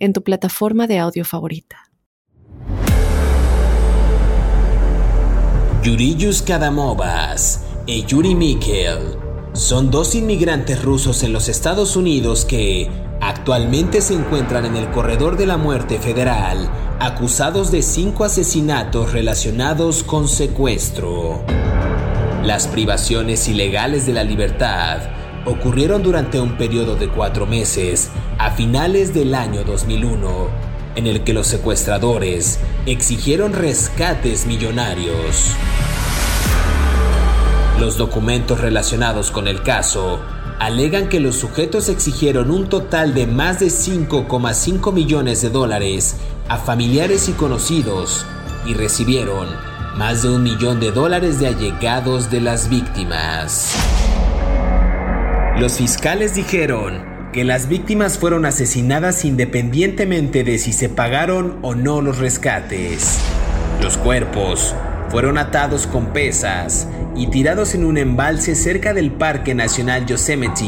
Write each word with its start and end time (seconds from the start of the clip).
en 0.00 0.12
tu 0.12 0.22
plataforma 0.22 0.86
de 0.86 0.98
audio 0.98 1.24
favorita. 1.24 1.76
Yuriyus 5.82 6.42
Kadamovas 6.42 7.64
y 7.86 8.04
Yuri 8.04 8.34
Mikkel 8.34 9.16
son 9.52 9.90
dos 9.90 10.14
inmigrantes 10.14 10.82
rusos 10.82 11.22
en 11.22 11.32
los 11.32 11.48
Estados 11.48 11.96
Unidos 11.96 12.44
que 12.44 12.90
actualmente 13.20 14.00
se 14.00 14.14
encuentran 14.14 14.64
en 14.66 14.76
el 14.76 14.90
corredor 14.90 15.36
de 15.36 15.46
la 15.46 15.56
muerte 15.56 15.98
federal, 15.98 16.70
acusados 16.98 17.70
de 17.70 17.82
cinco 17.82 18.24
asesinatos 18.24 19.12
relacionados 19.12 20.02
con 20.02 20.28
secuestro. 20.28 21.44
Las 22.44 22.68
privaciones 22.68 23.48
ilegales 23.48 24.06
de 24.06 24.12
la 24.12 24.24
libertad 24.24 25.19
ocurrieron 25.44 26.02
durante 26.02 26.40
un 26.40 26.56
periodo 26.56 26.96
de 26.96 27.08
cuatro 27.08 27.46
meses 27.46 28.10
a 28.38 28.50
finales 28.50 29.14
del 29.14 29.34
año 29.34 29.64
2001, 29.64 30.48
en 30.96 31.06
el 31.06 31.24
que 31.24 31.32
los 31.32 31.46
secuestradores 31.46 32.58
exigieron 32.86 33.52
rescates 33.52 34.46
millonarios. 34.46 35.54
Los 37.78 37.96
documentos 37.96 38.60
relacionados 38.60 39.30
con 39.30 39.48
el 39.48 39.62
caso 39.62 40.20
alegan 40.58 41.08
que 41.08 41.20
los 41.20 41.36
sujetos 41.36 41.88
exigieron 41.88 42.50
un 42.50 42.68
total 42.68 43.14
de 43.14 43.26
más 43.26 43.60
de 43.60 43.68
5,5 43.68 44.92
millones 44.92 45.40
de 45.40 45.48
dólares 45.48 46.16
a 46.48 46.58
familiares 46.58 47.30
y 47.30 47.32
conocidos 47.32 48.26
y 48.66 48.74
recibieron 48.74 49.48
más 49.96 50.22
de 50.22 50.28
un 50.28 50.42
millón 50.42 50.78
de 50.78 50.92
dólares 50.92 51.40
de 51.40 51.46
allegados 51.46 52.30
de 52.30 52.42
las 52.42 52.68
víctimas. 52.68 53.74
Los 55.60 55.76
fiscales 55.76 56.34
dijeron 56.34 57.04
que 57.34 57.44
las 57.44 57.68
víctimas 57.68 58.16
fueron 58.16 58.46
asesinadas 58.46 59.26
independientemente 59.26 60.42
de 60.42 60.56
si 60.56 60.72
se 60.72 60.88
pagaron 60.88 61.58
o 61.60 61.74
no 61.74 62.00
los 62.00 62.16
rescates. 62.16 63.18
Los 63.82 63.98
cuerpos 63.98 64.74
fueron 65.10 65.36
atados 65.36 65.86
con 65.86 66.14
pesas 66.14 66.88
y 67.14 67.26
tirados 67.26 67.74
en 67.74 67.84
un 67.84 67.98
embalse 67.98 68.54
cerca 68.54 68.94
del 68.94 69.12
Parque 69.12 69.54
Nacional 69.54 70.06
Yosemite. 70.06 70.64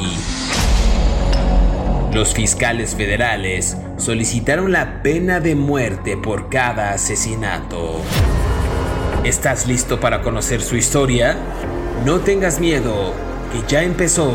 Los 2.12 2.34
fiscales 2.34 2.94
federales 2.94 3.78
solicitaron 3.96 4.72
la 4.72 5.02
pena 5.02 5.40
de 5.40 5.54
muerte 5.54 6.18
por 6.18 6.50
cada 6.50 6.92
asesinato. 6.92 8.02
¿Estás 9.24 9.66
listo 9.66 10.00
para 10.00 10.20
conocer 10.20 10.60
su 10.60 10.76
historia? 10.76 11.38
No 12.04 12.20
tengas 12.20 12.60
miedo, 12.60 13.14
que 13.52 13.62
ya 13.66 13.84
empezó 13.84 14.34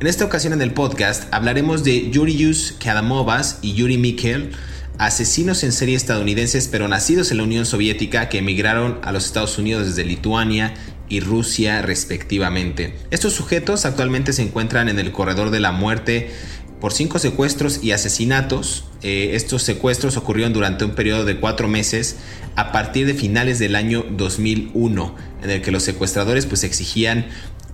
En 0.00 0.06
esta 0.06 0.24
ocasión 0.24 0.52
en 0.52 0.62
el 0.62 0.74
podcast 0.74 1.24
hablaremos 1.34 1.82
de 1.82 2.08
Yurius 2.10 2.76
Kadamovas 2.78 3.58
y 3.62 3.74
Yuri 3.74 3.98
Mikkel, 3.98 4.52
asesinos 4.96 5.64
en 5.64 5.72
serie 5.72 5.96
estadounidenses 5.96 6.68
pero 6.68 6.86
nacidos 6.86 7.32
en 7.32 7.38
la 7.38 7.42
Unión 7.42 7.66
Soviética 7.66 8.28
que 8.28 8.38
emigraron 8.38 9.00
a 9.02 9.10
los 9.10 9.24
Estados 9.26 9.58
Unidos 9.58 9.88
desde 9.88 10.04
Lituania 10.04 10.74
y 11.08 11.18
Rusia 11.18 11.82
respectivamente. 11.82 12.94
Estos 13.10 13.32
sujetos 13.32 13.86
actualmente 13.86 14.32
se 14.32 14.42
encuentran 14.42 14.88
en 14.88 15.00
el 15.00 15.10
corredor 15.10 15.50
de 15.50 15.58
la 15.58 15.72
muerte 15.72 16.30
por 16.80 16.92
cinco 16.92 17.18
secuestros 17.18 17.82
y 17.82 17.90
asesinatos. 17.90 18.84
Eh, 19.02 19.30
estos 19.32 19.64
secuestros 19.64 20.16
ocurrieron 20.16 20.52
durante 20.52 20.84
un 20.84 20.92
periodo 20.92 21.24
de 21.24 21.40
cuatro 21.40 21.66
meses 21.66 22.18
a 22.54 22.70
partir 22.70 23.04
de 23.04 23.14
finales 23.14 23.58
del 23.58 23.74
año 23.74 24.04
2001, 24.10 25.16
en 25.42 25.50
el 25.50 25.60
que 25.60 25.72
los 25.72 25.82
secuestradores 25.82 26.46
pues 26.46 26.62
exigían 26.62 27.26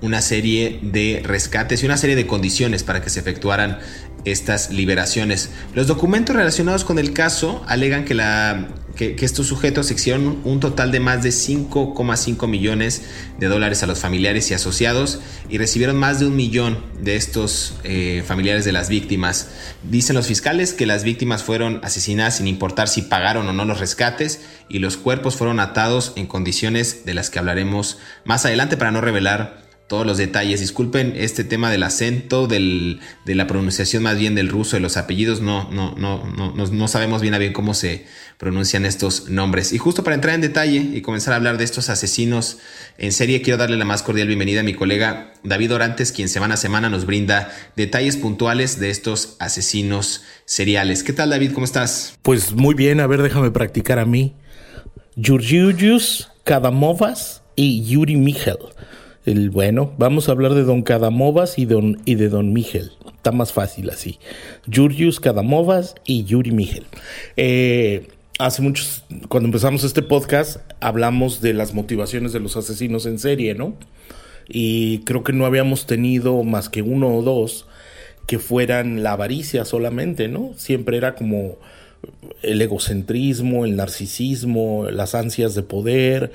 una 0.04 0.20
serie 0.20 0.78
de 0.82 1.22
rescates 1.24 1.82
y 1.82 1.86
una 1.86 1.96
serie 1.96 2.14
de 2.14 2.26
condiciones 2.26 2.84
para 2.84 3.00
que 3.00 3.08
se 3.08 3.20
efectuaran 3.20 3.78
estas 4.24 4.70
liberaciones. 4.70 5.50
Los 5.74 5.86
documentos 5.86 6.36
relacionados 6.36 6.84
con 6.84 6.98
el 6.98 7.12
caso 7.12 7.62
alegan 7.66 8.04
que, 8.04 8.14
la, 8.14 8.68
que, 8.96 9.16
estos 9.20 9.46
sujetos 9.46 9.90
exigieron 9.90 10.40
un 10.44 10.60
total 10.60 10.92
de 10.92 11.00
más 11.00 11.22
de 11.22 11.30
5,5 11.30 12.46
millones 12.48 13.02
de 13.38 13.46
dólares 13.46 13.82
a 13.82 13.86
los 13.86 13.98
familiares 13.98 14.50
y 14.50 14.54
asociados 14.54 15.20
y 15.48 15.58
recibieron 15.58 15.96
más 15.96 16.20
de 16.20 16.26
un 16.26 16.36
millón 16.36 16.82
de 17.00 17.16
estos 17.16 17.74
eh, 17.84 18.22
familiares 18.26 18.64
de 18.64 18.72
las 18.72 18.88
víctimas. 18.88 19.48
Dicen 19.82 20.16
los 20.16 20.26
fiscales 20.26 20.72
que 20.72 20.86
las 20.86 21.04
víctimas 21.04 21.42
fueron 21.42 21.80
asesinadas 21.82 22.38
sin 22.38 22.46
importar 22.46 22.88
si 22.88 23.02
pagaron 23.02 23.48
o 23.48 23.52
no 23.52 23.64
los 23.64 23.80
rescates 23.80 24.40
y 24.68 24.78
los 24.78 24.96
cuerpos 24.96 25.36
fueron 25.36 25.60
atados 25.60 26.12
en 26.16 26.26
condiciones 26.26 27.04
de 27.04 27.14
las 27.14 27.30
que 27.30 27.38
hablaremos 27.38 27.98
más 28.24 28.46
adelante 28.46 28.76
para 28.76 28.90
no 28.90 29.00
revelar 29.00 29.63
todos 29.94 30.06
los 30.08 30.18
detalles. 30.18 30.58
Disculpen 30.58 31.14
este 31.16 31.44
tema 31.44 31.70
del 31.70 31.84
acento, 31.84 32.48
del, 32.48 32.98
de 33.24 33.36
la 33.36 33.46
pronunciación 33.46 34.02
más 34.02 34.18
bien 34.18 34.34
del 34.34 34.48
ruso, 34.48 34.74
de 34.74 34.80
los 34.80 34.96
apellidos, 34.96 35.40
no, 35.40 35.70
no, 35.70 35.94
no, 35.96 36.26
no, 36.34 36.52
no 36.52 36.88
sabemos 36.88 37.22
bien 37.22 37.32
a 37.32 37.38
bien 37.38 37.52
cómo 37.52 37.74
se 37.74 38.04
pronuncian 38.36 38.86
estos 38.86 39.28
nombres. 39.28 39.72
Y 39.72 39.78
justo 39.78 40.02
para 40.02 40.16
entrar 40.16 40.34
en 40.34 40.40
detalle 40.40 40.78
y 40.78 41.00
comenzar 41.00 41.32
a 41.32 41.36
hablar 41.36 41.58
de 41.58 41.64
estos 41.64 41.90
asesinos 41.90 42.58
en 42.98 43.12
serie, 43.12 43.40
quiero 43.40 43.56
darle 43.56 43.76
la 43.76 43.84
más 43.84 44.02
cordial 44.02 44.26
bienvenida 44.26 44.60
a 44.60 44.62
mi 44.64 44.74
colega 44.74 45.32
David 45.44 45.72
Orantes, 45.72 46.10
quien 46.10 46.28
semana 46.28 46.54
a 46.54 46.56
semana 46.56 46.90
nos 46.90 47.06
brinda 47.06 47.52
detalles 47.76 48.16
puntuales 48.16 48.80
de 48.80 48.90
estos 48.90 49.36
asesinos 49.38 50.24
seriales. 50.44 51.04
¿Qué 51.04 51.12
tal 51.12 51.30
David? 51.30 51.52
¿Cómo 51.52 51.66
estás? 51.66 52.18
Pues 52.22 52.52
muy 52.52 52.74
bien, 52.74 52.98
a 52.98 53.06
ver, 53.06 53.22
déjame 53.22 53.52
practicar 53.52 54.00
a 54.00 54.06
mí. 54.06 54.34
Yurgiugius 55.14 56.32
Kadamovas 56.42 57.44
y 57.54 57.84
Yuri 57.84 58.16
Michel 58.16 58.58
el 59.24 59.50
bueno, 59.50 59.92
vamos 59.96 60.28
a 60.28 60.32
hablar 60.32 60.54
de 60.54 60.64
Don 60.64 60.82
Cadamovas 60.82 61.58
y, 61.58 61.64
don, 61.64 62.00
y 62.04 62.16
de 62.16 62.28
Don 62.28 62.52
Miguel. 62.52 62.92
Está 63.06 63.32
más 63.32 63.52
fácil 63.52 63.88
así. 63.90 64.18
Yurius 64.66 65.18
Cadamovas 65.18 65.94
y 66.04 66.24
Yuri 66.24 66.50
Miguel. 66.50 66.84
Eh, 67.36 68.08
hace 68.38 68.60
muchos, 68.60 69.04
cuando 69.28 69.46
empezamos 69.46 69.82
este 69.82 70.02
podcast, 70.02 70.58
hablamos 70.80 71.40
de 71.40 71.54
las 71.54 71.72
motivaciones 71.72 72.32
de 72.32 72.40
los 72.40 72.56
asesinos 72.56 73.06
en 73.06 73.18
serie, 73.18 73.54
¿no? 73.54 73.76
Y 74.46 74.98
creo 75.00 75.24
que 75.24 75.32
no 75.32 75.46
habíamos 75.46 75.86
tenido 75.86 76.42
más 76.42 76.68
que 76.68 76.82
uno 76.82 77.14
o 77.14 77.22
dos 77.22 77.66
que 78.26 78.38
fueran 78.38 79.02
la 79.02 79.12
avaricia 79.12 79.64
solamente, 79.64 80.28
¿no? 80.28 80.52
Siempre 80.56 80.98
era 80.98 81.14
como 81.14 81.56
el 82.42 82.60
egocentrismo, 82.60 83.64
el 83.64 83.76
narcisismo, 83.76 84.86
las 84.90 85.14
ansias 85.14 85.54
de 85.54 85.62
poder, 85.62 86.32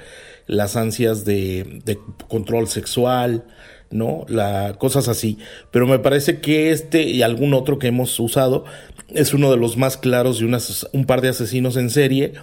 las 0.50 0.76
ansias 0.76 1.26
de, 1.26 2.00
control 2.28 2.68
sexual, 2.68 3.46
¿no? 3.92 4.26
La, 4.28 4.76
cosas 4.80 5.08
así. 5.08 5.38
Pero 5.72 5.86
me 5.86 6.00
parece 6.00 6.42
que 6.42 6.72
este 6.72 7.04
y 7.04 7.22
algún 7.22 7.54
otro 7.54 7.78
que 7.78 7.88
hemos 7.88 8.20
usado 8.20 8.66
es 9.10 9.34
uno 9.34 9.52
de 9.52 9.58
los 9.58 9.78
más 9.78 9.96
claros 9.96 10.40
de 10.40 10.46
un 10.92 11.06
par 11.06 11.22
de 11.22 11.30
asesinos 11.30 11.78
en 11.78 11.92
serie 11.92 12.34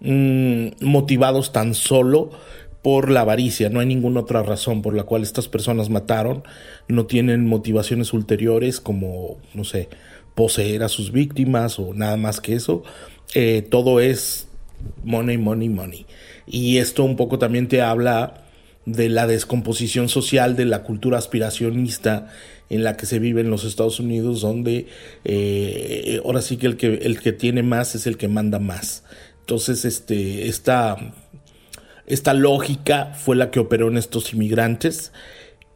mm, 0.00 0.68
motivados 0.80 1.52
tan 1.52 1.74
solo 1.74 2.30
por 2.82 3.10
la 3.10 3.20
avaricia, 3.20 3.68
no 3.68 3.80
hay 3.80 3.86
ninguna 3.86 4.20
otra 4.20 4.42
razón 4.42 4.80
por 4.80 4.94
la 4.94 5.02
cual 5.02 5.22
estas 5.22 5.48
personas 5.48 5.90
mataron, 5.90 6.44
no 6.88 7.04
tienen 7.04 7.46
motivaciones 7.46 8.14
ulteriores 8.14 8.80
como, 8.80 9.36
no 9.52 9.64
sé, 9.64 9.90
poseer 10.34 10.82
a 10.82 10.88
sus 10.88 11.12
víctimas 11.12 11.78
o 11.78 11.92
nada 11.92 12.16
más 12.16 12.40
que 12.40 12.54
eso, 12.54 12.82
eh, 13.34 13.66
todo 13.68 14.00
es 14.00 14.48
money, 15.04 15.36
money, 15.36 15.68
money. 15.68 16.06
Y 16.46 16.78
esto 16.78 17.04
un 17.04 17.16
poco 17.16 17.38
también 17.38 17.68
te 17.68 17.82
habla 17.82 18.44
de 18.86 19.08
la 19.08 19.26
descomposición 19.26 20.08
social 20.08 20.56
de 20.56 20.64
la 20.64 20.82
cultura 20.82 21.18
aspiracionista 21.18 22.28
en 22.70 22.84
la 22.84 22.96
que 22.96 23.06
se 23.06 23.18
vive 23.18 23.40
en 23.40 23.50
los 23.50 23.64
Estados 23.64 24.00
Unidos, 24.00 24.40
donde 24.40 24.86
eh, 25.24 26.20
ahora 26.24 26.40
sí 26.40 26.56
que 26.56 26.66
el, 26.66 26.76
que 26.76 26.94
el 26.94 27.20
que 27.20 27.32
tiene 27.32 27.62
más 27.62 27.94
es 27.94 28.06
el 28.06 28.16
que 28.16 28.28
manda 28.28 28.58
más. 28.58 29.04
Entonces, 29.40 29.84
este, 29.84 30.48
esta 30.48 30.96
esta 32.10 32.34
lógica 32.34 33.12
fue 33.14 33.36
la 33.36 33.52
que 33.52 33.60
operó 33.60 33.88
en 33.88 33.96
estos 33.96 34.34
inmigrantes 34.34 35.12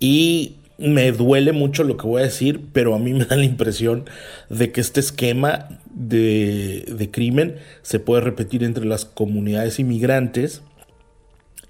y 0.01 0.57
me 0.79 1.13
duele 1.13 1.53
mucho 1.53 1.85
lo 1.85 1.97
que 1.97 2.09
voy 2.09 2.23
a 2.23 2.25
decir, 2.25 2.61
pero 2.73 2.97
a 2.97 2.99
mí 2.99 3.15
me 3.15 3.25
da 3.25 3.37
la 3.37 3.45
impresión 3.45 4.05
de 4.51 4.73
que 4.73 4.81
este 4.81 4.99
esquema 4.99 5.69
de, 5.95 6.85
de 6.97 7.11
crimen 7.11 7.57
se 7.83 8.01
puede 8.01 8.21
repetir 8.21 8.65
entre 8.65 8.85
las 8.85 9.05
comunidades 9.05 9.79
inmigrantes 9.79 10.63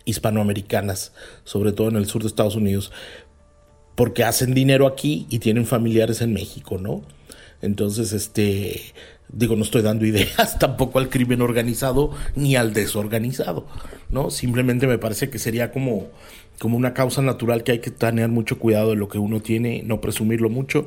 hispanoamericanas, 0.05 1.13
sobre 1.45 1.73
todo 1.73 1.89
en 1.89 1.97
el 1.97 2.07
sur 2.07 2.23
de 2.23 2.29
Estados 2.29 2.57
Unidos, 2.57 2.93
porque 3.95 4.25
hacen 4.25 4.55
dinero 4.55 4.87
aquí 4.87 5.27
y 5.31 5.39
tienen 5.39 5.67
familiares 5.67 6.21
en 6.21 6.33
México, 6.33 6.79
¿no? 6.79 7.03
Entonces, 7.63 8.13
este, 8.13 8.81
digo, 9.29 9.57
no 9.57 9.63
estoy 9.63 9.83
dando 9.83 10.05
ideas 10.05 10.59
tampoco 10.61 10.99
al 10.99 11.09
crimen 11.09 11.41
organizado 11.41 12.11
ni 12.35 12.57
al 12.57 12.75
desorganizado, 12.75 13.67
¿no? 14.11 14.31
Simplemente 14.31 14.87
me 14.87 14.99
parece 14.99 15.31
que 15.31 15.39
sería 15.39 15.71
como 15.71 16.09
como 16.59 16.77
una 16.77 16.95
causa 16.95 17.23
natural 17.23 17.65
que 17.65 17.73
hay 17.73 17.79
que 17.81 17.91
tener 17.91 18.29
mucho 18.29 18.59
cuidado 18.59 18.91
de 18.91 18.97
lo 18.97 19.09
que 19.09 19.19
uno 19.19 19.41
tiene, 19.41 19.83
no 19.85 20.01
presumirlo 20.01 20.51
mucho, 20.51 20.87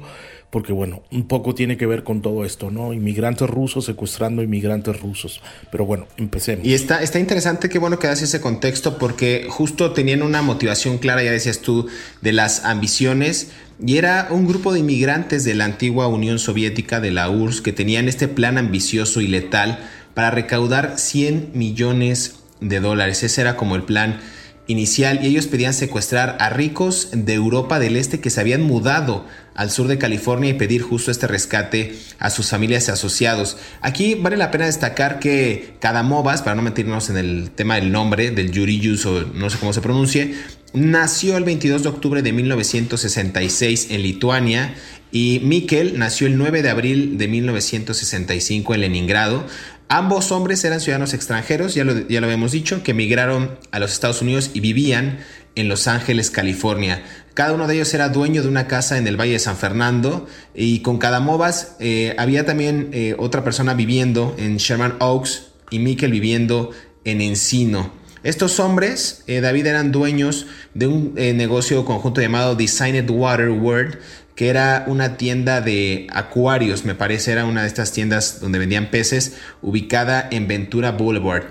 porque 0.50 0.72
bueno, 0.72 1.04
un 1.12 1.28
poco 1.28 1.54
tiene 1.54 1.78
que 1.78 1.86
ver 1.86 2.04
con 2.04 2.22
todo 2.22 2.46
esto, 2.46 2.72
¿no? 2.72 2.94
Inmigrantes 2.94 3.50
rusos 3.50 3.86
secuestrando 3.86 4.42
inmigrantes 4.42 5.00
rusos. 5.02 5.42
Pero 5.72 5.86
bueno, 5.86 6.08
empecemos. 6.16 6.66
Y 6.66 6.74
está, 6.74 7.04
está 7.04 7.20
interesante, 7.20 7.68
qué 7.68 7.80
bueno 7.80 8.00
que 8.00 8.08
das 8.08 8.22
ese 8.22 8.40
contexto, 8.40 8.98
porque 8.98 9.48
justo 9.50 9.92
tenían 9.92 10.22
una 10.22 10.42
motivación 10.42 11.00
clara, 11.00 11.22
ya 11.22 11.32
decías 11.32 11.60
tú, 11.60 11.88
de 12.22 12.32
las 12.32 12.64
ambiciones. 12.64 13.52
Y 13.86 13.98
era 13.98 14.30
un 14.32 14.48
grupo 14.48 14.74
de 14.74 14.80
inmigrantes 14.80 15.44
de 15.44 15.54
la 15.54 15.66
antigua 15.66 16.08
Unión 16.08 16.40
Soviética, 16.40 17.02
de 17.02 17.12
la 17.12 17.30
URSS, 17.30 17.62
que 17.62 17.74
tenían 17.74 18.08
este 18.08 18.28
plan 18.28 18.58
ambicioso 18.58 19.20
y 19.22 19.28
letal 19.28 19.80
para 20.14 20.32
recaudar 20.32 20.98
100 20.98 21.52
millones 21.54 22.38
de 22.62 22.80
dólares. 22.80 23.22
Ese 23.22 23.42
era 23.42 23.58
como 23.58 23.76
el 23.76 23.84
plan 23.84 24.20
inicial 24.68 25.20
y 25.24 25.28
ellos 25.28 25.48
pedían 25.48 25.74
secuestrar 25.74 26.38
a 26.40 26.50
ricos 26.50 27.10
de 27.12 27.34
Europa 27.34 27.80
del 27.80 27.96
Este 27.96 28.20
que 28.20 28.30
se 28.30 28.40
habían 28.40 28.62
mudado 28.62 29.26
al 29.56 29.72
sur 29.72 29.88
de 29.88 29.98
California 29.98 30.52
y 30.52 30.54
pedir 30.54 30.84
justo 30.84 31.10
este 31.10 31.26
rescate 31.26 31.96
a 32.20 32.30
sus 32.30 32.50
familias 32.50 32.88
y 32.88 32.92
asociados. 32.92 33.58
Aquí 33.82 34.16
vale 34.16 34.38
la 34.38 34.52
pena 34.52 34.66
destacar 34.66 35.20
que 35.20 35.76
Cadamovas, 35.80 36.44
para 36.44 36.56
no 36.56 36.62
meternos 36.62 37.10
en 37.10 37.18
el 37.18 37.52
tema 37.52 37.76
del 37.76 37.92
nombre 37.92 38.32
del 38.32 38.52
Yurius 38.52 39.06
o 39.06 39.26
no 39.34 39.50
sé 39.50 39.58
cómo 39.58 39.74
se 39.74 39.82
pronuncie, 39.82 40.36
nació 40.74 41.38
el 41.38 41.44
22 41.44 41.84
de 41.84 41.90
octubre 41.90 42.22
de 42.22 42.34
1966 42.34 43.88
en 43.90 44.04
Lituania 44.04 44.76
y 45.12 45.40
Mikkel 45.44 45.98
nació 45.98 46.28
el 46.28 46.38
9 46.38 46.62
de 46.62 46.70
abril 46.70 47.18
de 47.18 47.28
1965 47.28 48.76
en 48.76 48.82
Leningrado. 48.82 49.46
Ambos 49.90 50.32
hombres 50.34 50.64
eran 50.66 50.82
ciudadanos 50.82 51.14
extranjeros, 51.14 51.74
ya 51.74 51.86
lo, 51.86 52.08
ya 52.08 52.20
lo 52.20 52.28
habíamos 52.28 52.52
dicho, 52.52 52.84
que 52.84 52.92
emigraron 52.92 53.58
a 53.72 53.80
los 53.80 53.94
Estados 53.94 54.22
Unidos 54.22 54.52
y 54.54 54.60
vivían 54.60 55.20
en 55.56 55.70
Los 55.70 55.88
Ángeles, 55.88 56.30
California. 56.30 57.04
Cada 57.34 57.54
uno 57.54 57.68
de 57.68 57.76
ellos 57.76 57.94
era 57.94 58.10
dueño 58.10 58.42
de 58.44 58.48
una 58.48 58.68
casa 58.68 58.98
en 58.98 59.08
el 59.08 59.16
Valle 59.16 59.34
de 59.34 59.40
San 59.40 59.58
Fernando 59.58 60.28
y 60.54 60.80
con 60.80 60.98
cada 60.98 61.20
movas 61.20 61.76
eh, 61.80 62.16
había 62.18 62.46
también 62.46 62.90
eh, 62.94 63.16
otra 63.18 63.44
persona 63.44 63.74
viviendo 63.74 64.36
en 64.38 64.58
Sherman 64.58 64.96
Oaks 65.00 65.48
y 65.72 65.80
Mikkel 65.80 66.12
viviendo 66.12 66.72
en 67.04 67.22
Encino. 67.22 67.92
Estos 68.24 68.60
hombres, 68.60 69.24
eh, 69.28 69.40
David, 69.40 69.68
eran 69.68 69.92
dueños 69.92 70.48
de 70.74 70.88
un 70.88 71.14
negocio 71.16 71.86
conjunto 71.86 72.20
llamado 72.20 72.56
Designed 72.56 73.10
Water 73.10 73.50
World, 73.50 74.00
que 74.38 74.50
era 74.50 74.86
una 74.86 75.18
tienda 75.18 75.62
de 75.62 76.06
acuarios, 76.14 76.86
me 76.86 76.94
parece, 76.94 77.32
era 77.32 77.44
una 77.44 77.64
de 77.64 77.68
estas 77.68 77.92
tiendas 77.92 78.40
donde 78.40 78.60
vendían 78.60 78.92
peces, 78.92 79.34
ubicada 79.64 80.28
en 80.30 80.48
Ventura 80.48 80.92
Boulevard. 80.92 81.46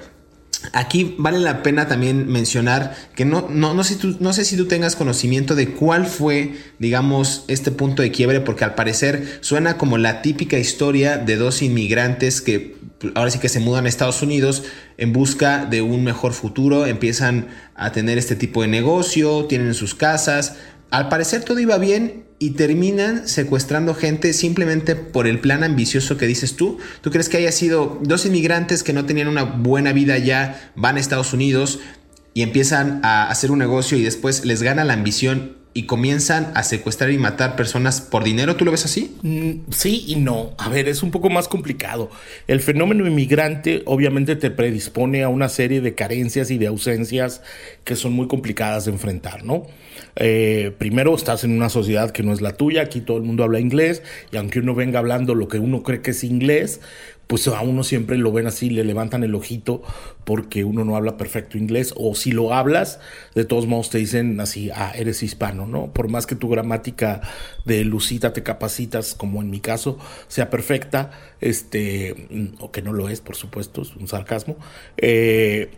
Aquí 0.72 1.16
vale 1.18 1.40
la 1.40 1.64
pena 1.64 1.88
también 1.88 2.28
mencionar 2.28 2.96
que 3.16 3.24
no, 3.24 3.48
no, 3.50 3.74
no, 3.74 3.82
sé, 3.82 3.98
no 4.20 4.32
sé 4.32 4.44
si 4.44 4.56
tú 4.56 4.66
tengas 4.66 4.94
conocimiento 4.94 5.56
de 5.56 5.70
cuál 5.70 6.06
fue, 6.06 6.54
digamos, 6.78 7.44
este 7.48 7.72
punto 7.72 8.02
de 8.02 8.12
quiebre, 8.12 8.40
porque 8.40 8.62
al 8.62 8.76
parecer 8.76 9.40
suena 9.40 9.78
como 9.78 9.98
la 9.98 10.22
típica 10.22 10.56
historia 10.56 11.18
de 11.18 11.34
dos 11.34 11.62
inmigrantes 11.62 12.40
que 12.40 12.76
ahora 13.16 13.32
sí 13.32 13.40
que 13.40 13.48
se 13.48 13.60
mudan 13.60 13.86
a 13.86 13.88
Estados 13.88 14.22
Unidos 14.22 14.62
en 14.96 15.12
busca 15.12 15.66
de 15.66 15.82
un 15.82 16.04
mejor 16.04 16.32
futuro, 16.32 16.86
empiezan 16.86 17.48
a 17.74 17.90
tener 17.90 18.16
este 18.16 18.36
tipo 18.36 18.62
de 18.62 18.68
negocio, 18.68 19.46
tienen 19.46 19.74
sus 19.74 19.96
casas. 19.96 20.54
Al 20.96 21.10
parecer 21.10 21.44
todo 21.44 21.60
iba 21.60 21.76
bien 21.76 22.24
y 22.38 22.52
terminan 22.52 23.28
secuestrando 23.28 23.94
gente 23.94 24.32
simplemente 24.32 24.96
por 24.96 25.26
el 25.26 25.40
plan 25.40 25.62
ambicioso 25.62 26.16
que 26.16 26.26
dices 26.26 26.56
tú. 26.56 26.78
¿Tú 27.02 27.10
crees 27.10 27.28
que 27.28 27.36
haya 27.36 27.52
sido 27.52 27.98
dos 28.02 28.24
inmigrantes 28.24 28.82
que 28.82 28.94
no 28.94 29.04
tenían 29.04 29.28
una 29.28 29.42
buena 29.42 29.92
vida 29.92 30.16
ya, 30.16 30.72
van 30.74 30.96
a 30.96 31.00
Estados 31.00 31.34
Unidos 31.34 31.80
y 32.32 32.40
empiezan 32.40 33.00
a 33.02 33.28
hacer 33.28 33.50
un 33.50 33.58
negocio 33.58 33.98
y 33.98 34.02
después 34.04 34.46
les 34.46 34.62
gana 34.62 34.84
la 34.84 34.94
ambición 34.94 35.58
y 35.74 35.82
comienzan 35.82 36.50
a 36.54 36.62
secuestrar 36.62 37.10
y 37.10 37.18
matar 37.18 37.56
personas 37.56 38.00
por 38.00 38.24
dinero. 38.24 38.56
¿Tú 38.56 38.64
lo 38.64 38.70
ves 38.70 38.86
así? 38.86 39.18
Mm, 39.20 39.70
sí 39.70 40.02
y 40.06 40.16
no. 40.16 40.54
A 40.56 40.70
ver, 40.70 40.88
es 40.88 41.02
un 41.02 41.10
poco 41.10 41.28
más 41.28 41.46
complicado. 41.46 42.10
El 42.46 42.60
fenómeno 42.60 43.06
inmigrante 43.06 43.82
obviamente 43.84 44.34
te 44.34 44.50
predispone 44.50 45.24
a 45.24 45.28
una 45.28 45.50
serie 45.50 45.82
de 45.82 45.94
carencias 45.94 46.50
y 46.50 46.56
de 46.56 46.68
ausencias 46.68 47.42
que 47.84 47.96
son 47.96 48.14
muy 48.14 48.28
complicadas 48.28 48.86
de 48.86 48.92
enfrentar, 48.92 49.44
¿no? 49.44 49.66
Eh, 50.16 50.72
primero, 50.78 51.14
estás 51.14 51.44
en 51.44 51.52
una 51.52 51.68
sociedad 51.68 52.10
que 52.10 52.22
no 52.22 52.32
es 52.32 52.40
la 52.40 52.52
tuya, 52.56 52.82
aquí 52.82 53.00
todo 53.00 53.18
el 53.18 53.22
mundo 53.22 53.44
habla 53.44 53.60
inglés, 53.60 54.02
y 54.32 54.36
aunque 54.36 54.60
uno 54.60 54.74
venga 54.74 54.98
hablando 54.98 55.34
lo 55.34 55.48
que 55.48 55.58
uno 55.58 55.82
cree 55.82 56.00
que 56.00 56.12
es 56.12 56.24
inglés, 56.24 56.80
pues 57.26 57.48
a 57.48 57.60
uno 57.60 57.82
siempre 57.82 58.16
lo 58.16 58.32
ven 58.32 58.46
así, 58.46 58.70
le 58.70 58.84
levantan 58.84 59.24
el 59.24 59.34
ojito 59.34 59.82
porque 60.24 60.64
uno 60.64 60.84
no 60.84 60.96
habla 60.96 61.16
perfecto 61.16 61.58
inglés, 61.58 61.92
o 61.96 62.14
si 62.14 62.32
lo 62.32 62.54
hablas, 62.54 63.00
de 63.34 63.44
todos 63.44 63.66
modos 63.66 63.90
te 63.90 63.98
dicen 63.98 64.40
así, 64.40 64.70
ah, 64.70 64.92
eres 64.94 65.22
hispano, 65.22 65.66
¿no? 65.66 65.92
Por 65.92 66.08
más 66.08 66.26
que 66.26 66.36
tu 66.36 66.48
gramática 66.48 67.20
de 67.64 67.84
lucita 67.84 68.32
te 68.32 68.42
capacitas, 68.42 69.14
como 69.14 69.42
en 69.42 69.50
mi 69.50 69.60
caso, 69.60 69.98
sea 70.28 70.50
perfecta, 70.50 71.10
este, 71.40 72.54
o 72.60 72.70
que 72.70 72.82
no 72.82 72.92
lo 72.92 73.08
es, 73.08 73.20
por 73.20 73.36
supuesto, 73.36 73.82
es 73.82 73.94
un 73.96 74.08
sarcasmo, 74.08 74.56
eh, 74.96 75.70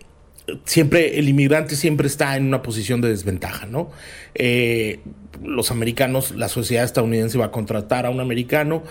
siempre 0.64 1.18
el 1.18 1.28
inmigrante 1.28 1.76
siempre 1.76 2.06
está 2.06 2.36
en 2.36 2.46
una 2.46 2.62
posición 2.62 3.00
de 3.00 3.08
desventaja, 3.08 3.66
¿no? 3.66 3.90
Eh, 4.34 5.00
los 5.42 5.70
americanos, 5.70 6.32
la 6.32 6.48
sociedad 6.48 6.84
estadounidense 6.84 7.38
va 7.38 7.46
a 7.46 7.50
contratar 7.50 8.06
a 8.06 8.10
un 8.10 8.20
americano 8.20 8.82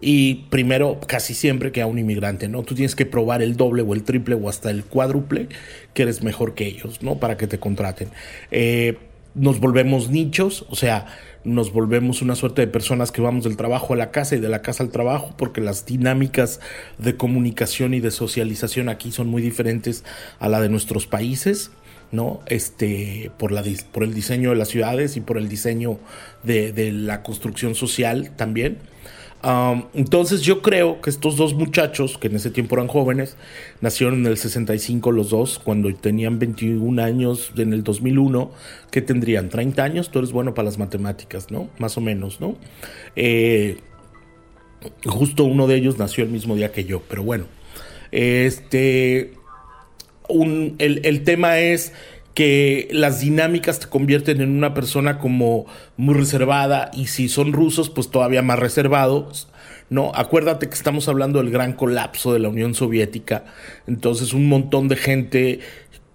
y 0.00 0.46
primero 0.50 0.98
casi 1.06 1.34
siempre 1.34 1.70
que 1.70 1.80
a 1.80 1.86
un 1.86 1.98
inmigrante, 1.98 2.48
¿no? 2.48 2.62
Tú 2.62 2.74
tienes 2.74 2.96
que 2.96 3.06
probar 3.06 3.42
el 3.42 3.56
doble 3.56 3.82
o 3.82 3.94
el 3.94 4.02
triple 4.02 4.34
o 4.34 4.48
hasta 4.48 4.70
el 4.70 4.84
cuádruple 4.84 5.48
que 5.94 6.02
eres 6.02 6.22
mejor 6.22 6.54
que 6.54 6.66
ellos, 6.66 7.02
¿no? 7.02 7.18
Para 7.18 7.36
que 7.36 7.46
te 7.46 7.58
contraten. 7.58 8.08
Eh, 8.50 8.98
nos 9.34 9.60
volvemos 9.60 10.10
nichos, 10.10 10.66
o 10.68 10.76
sea, 10.76 11.06
nos 11.44 11.72
volvemos 11.72 12.22
una 12.22 12.34
suerte 12.34 12.62
de 12.62 12.68
personas 12.68 13.10
que 13.12 13.20
vamos 13.20 13.44
del 13.44 13.56
trabajo 13.56 13.94
a 13.94 13.96
la 13.96 14.10
casa 14.10 14.36
y 14.36 14.40
de 14.40 14.48
la 14.48 14.62
casa 14.62 14.82
al 14.82 14.90
trabajo, 14.90 15.34
porque 15.36 15.60
las 15.60 15.86
dinámicas 15.86 16.60
de 16.98 17.16
comunicación 17.16 17.94
y 17.94 18.00
de 18.00 18.10
socialización 18.10 18.88
aquí 18.88 19.12
son 19.12 19.28
muy 19.28 19.42
diferentes 19.42 20.04
a 20.38 20.48
la 20.48 20.60
de 20.60 20.68
nuestros 20.68 21.06
países. 21.06 21.70
¿no? 22.10 22.42
Este, 22.44 23.30
por, 23.38 23.52
la, 23.52 23.64
por 23.90 24.02
el 24.04 24.12
diseño 24.12 24.50
de 24.50 24.56
las 24.56 24.68
ciudades 24.68 25.16
y 25.16 25.22
por 25.22 25.38
el 25.38 25.48
diseño 25.48 25.98
de, 26.42 26.70
de 26.74 26.92
la 26.92 27.22
construcción 27.22 27.74
social 27.74 28.32
también 28.36 28.76
entonces 29.94 30.42
yo 30.42 30.62
creo 30.62 31.00
que 31.00 31.10
estos 31.10 31.36
dos 31.36 31.54
muchachos, 31.54 32.16
que 32.16 32.28
en 32.28 32.36
ese 32.36 32.50
tiempo 32.50 32.76
eran 32.76 32.86
jóvenes, 32.86 33.36
nacieron 33.80 34.20
en 34.20 34.26
el 34.26 34.36
65 34.36 35.10
los 35.10 35.30
dos, 35.30 35.58
cuando 35.58 35.92
tenían 35.94 36.38
21 36.38 37.02
años 37.02 37.52
en 37.56 37.72
el 37.72 37.82
2001, 37.82 38.52
que 38.90 39.02
tendrían 39.02 39.48
30 39.48 39.82
años, 39.82 40.10
tú 40.10 40.20
eres 40.20 40.32
bueno 40.32 40.54
para 40.54 40.66
las 40.66 40.78
matemáticas, 40.78 41.50
¿no? 41.50 41.68
Más 41.78 41.96
o 41.98 42.00
menos, 42.00 42.40
¿no? 42.40 42.56
Eh, 43.16 43.78
justo 45.06 45.44
uno 45.44 45.66
de 45.66 45.76
ellos 45.76 45.98
nació 45.98 46.24
el 46.24 46.30
mismo 46.30 46.54
día 46.54 46.70
que 46.70 46.84
yo, 46.84 47.02
pero 47.08 47.24
bueno, 47.24 47.46
este, 48.12 49.32
el 50.28 51.24
tema 51.24 51.58
es 51.58 51.92
que 52.34 52.88
las 52.92 53.20
dinámicas 53.20 53.80
te 53.80 53.86
convierten 53.86 54.40
en 54.40 54.50
una 54.50 54.74
persona 54.74 55.18
como 55.18 55.66
muy 55.96 56.14
reservada 56.14 56.90
y 56.94 57.06
si 57.06 57.28
son 57.28 57.52
rusos 57.52 57.90
pues 57.90 58.10
todavía 58.10 58.42
más 58.42 58.58
reservados. 58.58 59.48
No, 59.90 60.12
acuérdate 60.14 60.68
que 60.68 60.74
estamos 60.74 61.08
hablando 61.08 61.38
del 61.38 61.50
gran 61.50 61.74
colapso 61.74 62.32
de 62.32 62.38
la 62.38 62.48
Unión 62.48 62.74
Soviética, 62.74 63.44
entonces 63.86 64.32
un 64.32 64.48
montón 64.48 64.88
de 64.88 64.96
gente 64.96 65.60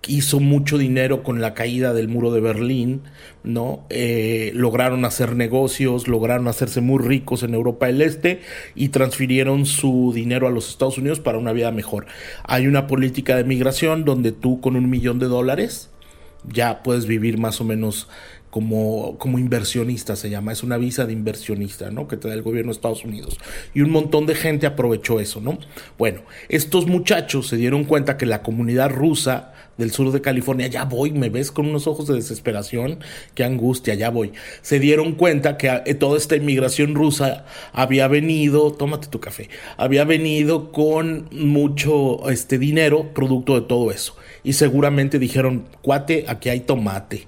hizo 0.07 0.39
mucho 0.39 0.77
dinero 0.77 1.21
con 1.21 1.41
la 1.41 1.53
caída 1.53 1.93
del 1.93 2.07
muro 2.07 2.31
de 2.31 2.39
Berlín, 2.39 3.01
¿no? 3.43 3.86
Eh, 3.89 4.51
lograron 4.55 5.05
hacer 5.05 5.36
negocios, 5.36 6.07
lograron 6.07 6.47
hacerse 6.47 6.81
muy 6.81 7.03
ricos 7.03 7.43
en 7.43 7.53
Europa 7.53 7.88
del 7.88 8.01
Este 8.01 8.41
y 8.74 8.89
transfirieron 8.89 9.65
su 9.65 10.12
dinero 10.15 10.47
a 10.47 10.51
los 10.51 10.69
Estados 10.69 10.97
Unidos 10.97 11.19
para 11.19 11.38
una 11.38 11.51
vida 11.51 11.71
mejor. 11.71 12.07
Hay 12.43 12.67
una 12.67 12.88
política 12.88 13.36
de 13.36 13.43
migración 13.43 14.05
donde 14.05 14.31
tú 14.31 14.62
con 14.62 14.75
un 14.75 14.89
millón 14.89 15.19
de 15.19 15.27
dólares 15.27 15.89
ya 16.51 16.84
puedes 16.84 17.06
vivir 17.06 17.38
más 17.38 17.62
o 17.62 17.63
menos 17.63 18.08
como, 18.50 19.18
como 19.18 19.39
inversionista, 19.39 20.16
se 20.16 20.30
llama, 20.30 20.51
es 20.51 20.63
una 20.63 20.77
visa 20.77 21.06
de 21.06 21.13
inversionista, 21.13 21.92
¿no? 21.92 22.08
Que 22.08 22.18
te 22.18 22.27
da 22.27 22.34
el 22.34 22.42
gobierno 22.42 22.72
de 22.72 22.75
Estados 22.75 23.04
Unidos. 23.04 23.38
Y 23.74 23.82
un 23.82 23.92
montón 23.92 24.25
de 24.25 24.36
gente 24.36 24.66
aprovechó 24.66 25.20
eso, 25.20 25.42
¿no? 25.42 25.60
Bueno, 25.98 26.22
estos 26.50 26.88
muchachos 26.88 27.48
se 27.48 27.58
dieron 27.58 27.84
cuenta 27.84 28.18
que 28.18 28.25
la 28.25 28.42
comunidad 28.42 28.89
rusa 28.89 29.54
del 29.77 29.92
sur 29.92 30.12
de 30.12 30.22
California, 30.22 30.68
ya 30.68 30.86
voy, 30.86 31.12
me 31.12 31.30
ves 31.30 31.51
con 31.51 31.68
unos 31.68 31.88
ojos 31.88 32.08
de 32.08 32.16
desesperación, 32.16 33.00
qué 33.36 33.44
angustia, 33.44 33.94
ya 33.94 34.10
voy. 34.10 34.34
Se 34.62 34.80
dieron 34.80 35.13
cuenta 35.13 35.58
que 35.58 35.84
eh, 35.86 35.94
toda 35.94 36.18
esta 36.18 36.36
inmigración 36.36 36.96
rusa 36.96 37.46
había 37.74 38.08
venido, 38.08 38.72
tómate 38.72 39.08
tu 39.08 39.20
café, 39.20 39.50
había 39.77 40.04
venido 40.04 40.72
con 40.72 41.30
mucho 41.32 42.27
este 42.30 42.58
dinero 42.58 43.13
producto 43.13 43.54
de 43.54 43.68
todo 43.68 43.92
eso. 43.92 44.16
Y 44.48 44.54
seguramente 44.54 45.20
dijeron, 45.20 45.66
cuate, 45.82 46.24
aquí 46.30 46.48
hay 46.48 46.62
tomate 46.62 47.27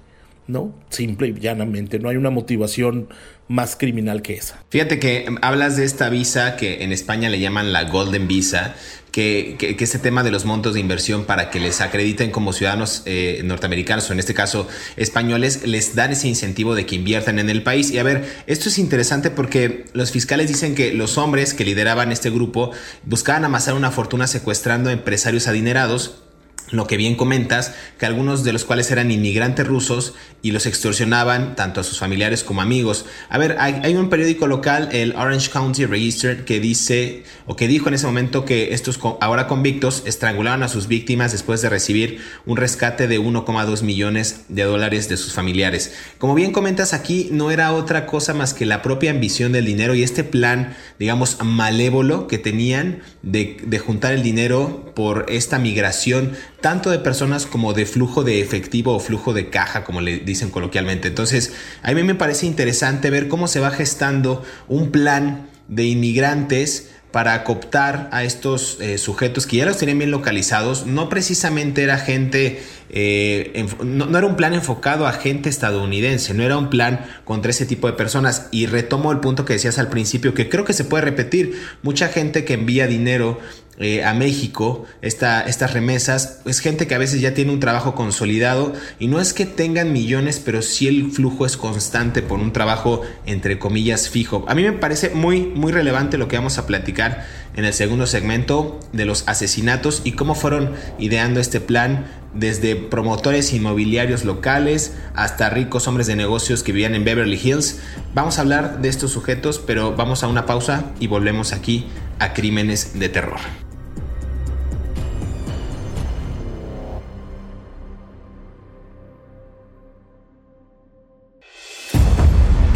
¿no? 0.50 0.74
Simple 0.90 1.28
y 1.28 1.34
llanamente, 1.34 1.98
no 1.98 2.08
hay 2.08 2.16
una 2.16 2.30
motivación 2.30 3.08
más 3.48 3.76
criminal 3.76 4.22
que 4.22 4.34
esa. 4.34 4.62
Fíjate 4.68 4.98
que 4.98 5.26
hablas 5.42 5.76
de 5.76 5.84
esta 5.84 6.08
visa 6.08 6.56
que 6.56 6.82
en 6.82 6.92
España 6.92 7.28
le 7.28 7.40
llaman 7.40 7.72
la 7.72 7.84
Golden 7.84 8.28
Visa, 8.28 8.74
que, 9.12 9.56
que, 9.58 9.76
ese 9.82 9.98
tema 9.98 10.22
de 10.22 10.30
los 10.30 10.44
montos 10.44 10.74
de 10.74 10.80
inversión 10.80 11.24
para 11.24 11.50
que 11.50 11.58
les 11.58 11.80
acrediten 11.80 12.30
como 12.30 12.52
ciudadanos 12.52 13.02
eh, 13.06 13.42
norteamericanos 13.44 14.08
o 14.08 14.12
en 14.12 14.20
este 14.20 14.34
caso 14.34 14.68
españoles, 14.96 15.66
les 15.66 15.94
dan 15.96 16.12
ese 16.12 16.28
incentivo 16.28 16.74
de 16.74 16.86
que 16.86 16.96
inviertan 16.96 17.38
en 17.38 17.50
el 17.50 17.62
país. 17.62 17.90
Y 17.90 17.98
a 17.98 18.02
ver, 18.02 18.24
esto 18.46 18.68
es 18.68 18.78
interesante 18.78 19.30
porque 19.30 19.84
los 19.94 20.12
fiscales 20.12 20.48
dicen 20.48 20.74
que 20.74 20.92
los 20.94 21.18
hombres 21.18 21.54
que 21.54 21.64
lideraban 21.64 22.12
este 22.12 22.30
grupo 22.30 22.70
buscaban 23.04 23.44
amasar 23.44 23.74
una 23.74 23.90
fortuna 23.90 24.26
secuestrando 24.26 24.90
empresarios 24.90 25.48
adinerados 25.48 26.22
lo 26.70 26.86
que 26.86 26.96
bien 26.96 27.16
comentas, 27.16 27.74
que 27.98 28.06
algunos 28.06 28.44
de 28.44 28.52
los 28.52 28.64
cuales 28.64 28.90
eran 28.90 29.10
inmigrantes 29.10 29.66
rusos 29.66 30.14
y 30.42 30.52
los 30.52 30.66
extorsionaban 30.66 31.56
tanto 31.56 31.80
a 31.80 31.84
sus 31.84 31.98
familiares 31.98 32.44
como 32.44 32.62
amigos. 32.62 33.06
A 33.28 33.38
ver, 33.38 33.56
hay, 33.58 33.94
un 33.94 34.08
periódico 34.08 34.46
local, 34.46 34.88
el 34.92 35.14
Orange 35.16 35.50
County 35.50 35.84
Register, 35.84 36.44
que 36.44 36.60
dice 36.60 37.24
o 37.46 37.56
que 37.56 37.68
dijo 37.68 37.88
en 37.88 37.94
ese 37.94 38.06
momento 38.06 38.44
que 38.44 38.72
estos 38.72 38.98
ahora 39.20 39.46
convictos 39.46 40.02
estrangulaban 40.06 40.62
a 40.62 40.68
sus 40.68 40.86
víctimas 40.86 41.32
después 41.32 41.60
de 41.62 41.68
recibir 41.68 42.20
un 42.46 42.56
rescate 42.56 43.08
de 43.08 43.20
1,2 43.20 43.82
millones 43.82 44.44
de 44.48 44.62
dólares 44.62 45.08
de 45.08 45.16
sus 45.16 45.32
familiares. 45.32 45.94
Como 46.18 46.34
bien 46.34 46.52
comentas, 46.52 46.92
aquí 46.92 47.28
no 47.32 47.50
era 47.50 47.72
otra 47.72 48.06
cosa 48.06 48.32
más 48.34 48.54
que 48.54 48.66
la 48.66 48.82
propia 48.82 49.10
ambición 49.10 49.52
del 49.52 49.66
dinero 49.66 49.94
y 49.94 50.02
este 50.02 50.24
plan, 50.24 50.76
digamos, 50.98 51.38
malévolo 51.42 52.28
que 52.28 52.38
tenían 52.38 53.00
de 53.22 53.82
juntar 53.84 54.12
el 54.12 54.22
dinero 54.22 54.92
por 54.94 55.26
esta 55.28 55.58
migración 55.58 56.32
tanto 56.60 56.90
de 56.90 56.98
personas 56.98 57.46
como 57.46 57.72
de 57.72 57.86
flujo 57.86 58.24
de 58.24 58.40
efectivo 58.40 58.94
o 58.94 59.00
flujo 59.00 59.32
de 59.32 59.48
caja, 59.48 59.84
como 59.84 60.00
le 60.00 60.18
dicen 60.18 60.50
coloquialmente. 60.50 61.08
Entonces, 61.08 61.52
a 61.82 61.92
mí 61.92 62.02
me 62.02 62.14
parece 62.14 62.46
interesante 62.46 63.10
ver 63.10 63.28
cómo 63.28 63.48
se 63.48 63.60
va 63.60 63.70
gestando 63.70 64.42
un 64.68 64.90
plan 64.90 65.48
de 65.68 65.84
inmigrantes 65.84 66.90
para 67.12 67.42
cooptar 67.42 68.08
a 68.12 68.22
estos 68.22 68.78
eh, 68.80 68.96
sujetos 68.96 69.46
que 69.46 69.56
ya 69.56 69.66
los 69.66 69.78
tenían 69.78 69.98
bien 69.98 70.10
localizados. 70.10 70.86
No 70.86 71.08
precisamente 71.08 71.82
era 71.82 71.98
gente, 71.98 72.62
eh, 72.88 73.66
no, 73.84 74.06
no, 74.06 74.18
era 74.18 74.26
un 74.26 74.36
plan 74.36 74.54
enfocado 74.54 75.06
a 75.06 75.12
gente 75.12 75.48
estadounidense, 75.48 76.34
no 76.34 76.44
era 76.44 76.56
un 76.56 76.70
plan 76.70 77.04
contra 77.24 77.50
ese 77.50 77.66
tipo 77.66 77.88
de 77.88 77.94
personas. 77.94 78.48
Y 78.52 78.66
retomo 78.66 79.10
el 79.10 79.18
punto 79.18 79.44
que 79.44 79.54
decías 79.54 79.78
al 79.78 79.88
principio, 79.88 80.34
que 80.34 80.48
creo 80.48 80.64
que 80.64 80.72
se 80.72 80.84
puede 80.84 81.02
repetir. 81.02 81.60
Mucha 81.82 82.08
gente 82.08 82.44
que 82.44 82.54
envía 82.54 82.86
dinero 82.86 83.40
eh, 83.82 84.04
a 84.04 84.12
México, 84.12 84.84
esta, 85.00 85.40
estas 85.40 85.72
remesas, 85.72 86.42
es 86.44 86.60
gente 86.60 86.86
que 86.86 86.94
a 86.94 86.98
veces 86.98 87.22
ya 87.22 87.32
tiene 87.32 87.50
un 87.50 87.60
trabajo 87.60 87.94
consolidado 87.94 88.74
y 88.98 89.08
no 89.08 89.20
es 89.20 89.32
que 89.32 89.46
tengan 89.46 89.90
millones, 89.90 90.38
pero 90.44 90.60
sí 90.60 90.86
el 90.86 91.10
flujo 91.10 91.46
es 91.46 91.56
constante 91.56 92.20
por 92.20 92.40
un 92.40 92.52
trabajo 92.52 93.00
entre 93.24 93.58
comillas 93.58 94.10
fijo. 94.10 94.44
A 94.48 94.54
mí 94.54 94.62
me 94.62 94.72
parece 94.72 95.08
muy, 95.08 95.46
muy 95.46 95.72
relevante 95.72 96.18
lo 96.18 96.28
que 96.28 96.36
vamos 96.36 96.58
a 96.58 96.66
platicar 96.66 97.26
en 97.56 97.64
el 97.64 97.72
segundo 97.72 98.06
segmento 98.06 98.78
de 98.92 99.06
los 99.06 99.26
asesinatos 99.26 100.02
y 100.04 100.12
cómo 100.12 100.34
fueron 100.34 100.74
ideando 100.98 101.40
este 101.40 101.60
plan 101.60 102.04
desde 102.34 102.76
promotores 102.76 103.52
inmobiliarios 103.54 104.26
locales 104.26 104.94
hasta 105.14 105.48
ricos 105.48 105.88
hombres 105.88 106.06
de 106.06 106.16
negocios 106.16 106.62
que 106.62 106.72
vivían 106.72 106.94
en 106.94 107.04
Beverly 107.04 107.40
Hills. 107.42 107.80
Vamos 108.12 108.36
a 108.36 108.42
hablar 108.42 108.82
de 108.82 108.90
estos 108.90 109.10
sujetos, 109.10 109.58
pero 109.58 109.96
vamos 109.96 110.22
a 110.22 110.28
una 110.28 110.44
pausa 110.44 110.92
y 111.00 111.06
volvemos 111.06 111.54
aquí 111.54 111.86
a 112.18 112.34
Crímenes 112.34 112.98
de 112.98 113.08
Terror. 113.08 113.69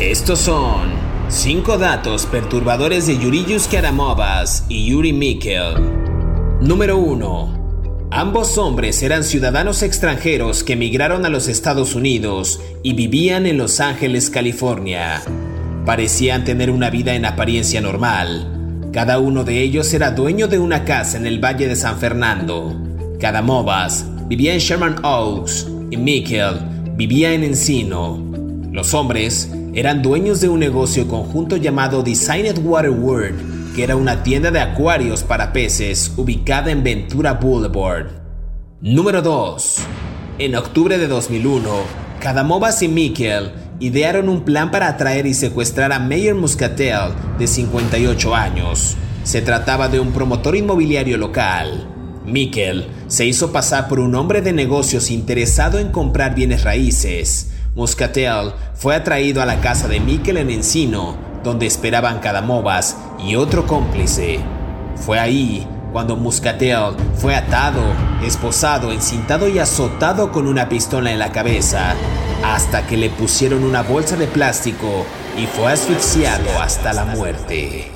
Estos 0.04 0.40
son 0.40 0.90
5 1.28 1.78
datos 1.78 2.26
perturbadores 2.26 3.06
de 3.06 3.16
Yuriyus 3.16 3.66
Karamovas 3.66 4.66
y 4.68 4.90
Yuri 4.90 5.14
Mikkel. 5.14 5.76
Número 6.60 6.98
1. 6.98 8.08
Ambos 8.10 8.58
hombres 8.58 9.02
eran 9.02 9.24
ciudadanos 9.24 9.82
extranjeros 9.82 10.62
que 10.62 10.74
emigraron 10.74 11.24
a 11.24 11.30
los 11.30 11.48
Estados 11.48 11.94
Unidos 11.94 12.60
y 12.82 12.92
vivían 12.92 13.46
en 13.46 13.56
Los 13.56 13.80
Ángeles, 13.80 14.28
California. 14.28 15.22
Parecían 15.86 16.44
tener 16.44 16.70
una 16.70 16.90
vida 16.90 17.14
en 17.14 17.24
apariencia 17.24 17.80
normal. 17.80 18.90
Cada 18.92 19.18
uno 19.18 19.42
de 19.42 19.62
ellos 19.62 19.94
era 19.94 20.10
dueño 20.10 20.48
de 20.48 20.58
una 20.58 20.84
casa 20.84 21.16
en 21.16 21.26
el 21.26 21.42
Valle 21.42 21.66
de 21.66 21.76
San 21.76 21.98
Fernando. 21.98 22.78
Karamovas 23.18 24.04
vivía 24.28 24.52
en 24.52 24.60
Sherman 24.60 25.02
Oaks 25.02 25.66
y 25.90 25.96
Mikkel 25.96 26.58
vivía 26.94 27.32
en 27.32 27.42
Encino. 27.42 28.22
Los 28.70 28.92
hombres 28.92 29.48
eran 29.74 30.02
dueños 30.02 30.40
de 30.40 30.48
un 30.48 30.60
negocio 30.60 31.08
conjunto 31.08 31.56
llamado 31.56 32.04
Designed 32.04 32.58
Water 32.64 32.90
World, 32.90 33.74
que 33.74 33.82
era 33.82 33.96
una 33.96 34.22
tienda 34.22 34.52
de 34.52 34.60
acuarios 34.60 35.24
para 35.24 35.52
peces 35.52 36.12
ubicada 36.16 36.70
en 36.70 36.84
Ventura 36.84 37.32
Boulevard. 37.32 38.06
Número 38.80 39.20
2. 39.20 39.76
En 40.38 40.54
octubre 40.54 40.96
de 40.96 41.08
2001, 41.08 41.68
Kadamovas 42.20 42.82
y 42.82 42.88
Mikkel 42.88 43.50
idearon 43.80 44.28
un 44.28 44.44
plan 44.44 44.70
para 44.70 44.86
atraer 44.86 45.26
y 45.26 45.34
secuestrar 45.34 45.92
a 45.92 45.98
Mayer 45.98 46.36
Muscatel, 46.36 47.10
de 47.36 47.48
58 47.48 48.32
años. 48.32 48.96
Se 49.24 49.42
trataba 49.42 49.88
de 49.88 49.98
un 49.98 50.12
promotor 50.12 50.54
inmobiliario 50.54 51.18
local. 51.18 51.88
Mikkel 52.24 52.86
se 53.08 53.26
hizo 53.26 53.50
pasar 53.50 53.88
por 53.88 53.98
un 53.98 54.14
hombre 54.14 54.40
de 54.40 54.52
negocios 54.52 55.10
interesado 55.10 55.80
en 55.80 55.90
comprar 55.90 56.36
bienes 56.36 56.62
raíces. 56.62 57.53
Muscatel 57.74 58.52
fue 58.74 58.94
atraído 58.94 59.42
a 59.42 59.46
la 59.46 59.60
casa 59.60 59.88
de 59.88 59.98
Mikkel 59.98 60.36
en 60.36 60.50
Encino, 60.50 61.16
donde 61.42 61.66
esperaban 61.66 62.20
Cadamovas 62.20 62.96
y 63.18 63.34
otro 63.34 63.66
cómplice. 63.66 64.38
Fue 64.94 65.18
ahí 65.18 65.66
cuando 65.92 66.14
Muscatel 66.14 66.94
fue 67.16 67.34
atado, 67.34 67.82
esposado, 68.24 68.92
encintado 68.92 69.48
y 69.48 69.58
azotado 69.58 70.30
con 70.30 70.46
una 70.46 70.68
pistola 70.68 71.10
en 71.10 71.18
la 71.18 71.32
cabeza, 71.32 71.94
hasta 72.44 72.86
que 72.86 72.96
le 72.96 73.10
pusieron 73.10 73.64
una 73.64 73.82
bolsa 73.82 74.16
de 74.16 74.28
plástico 74.28 75.04
y 75.36 75.46
fue 75.46 75.72
asfixiado 75.72 76.60
hasta 76.60 76.92
la 76.92 77.04
muerte. 77.04 77.90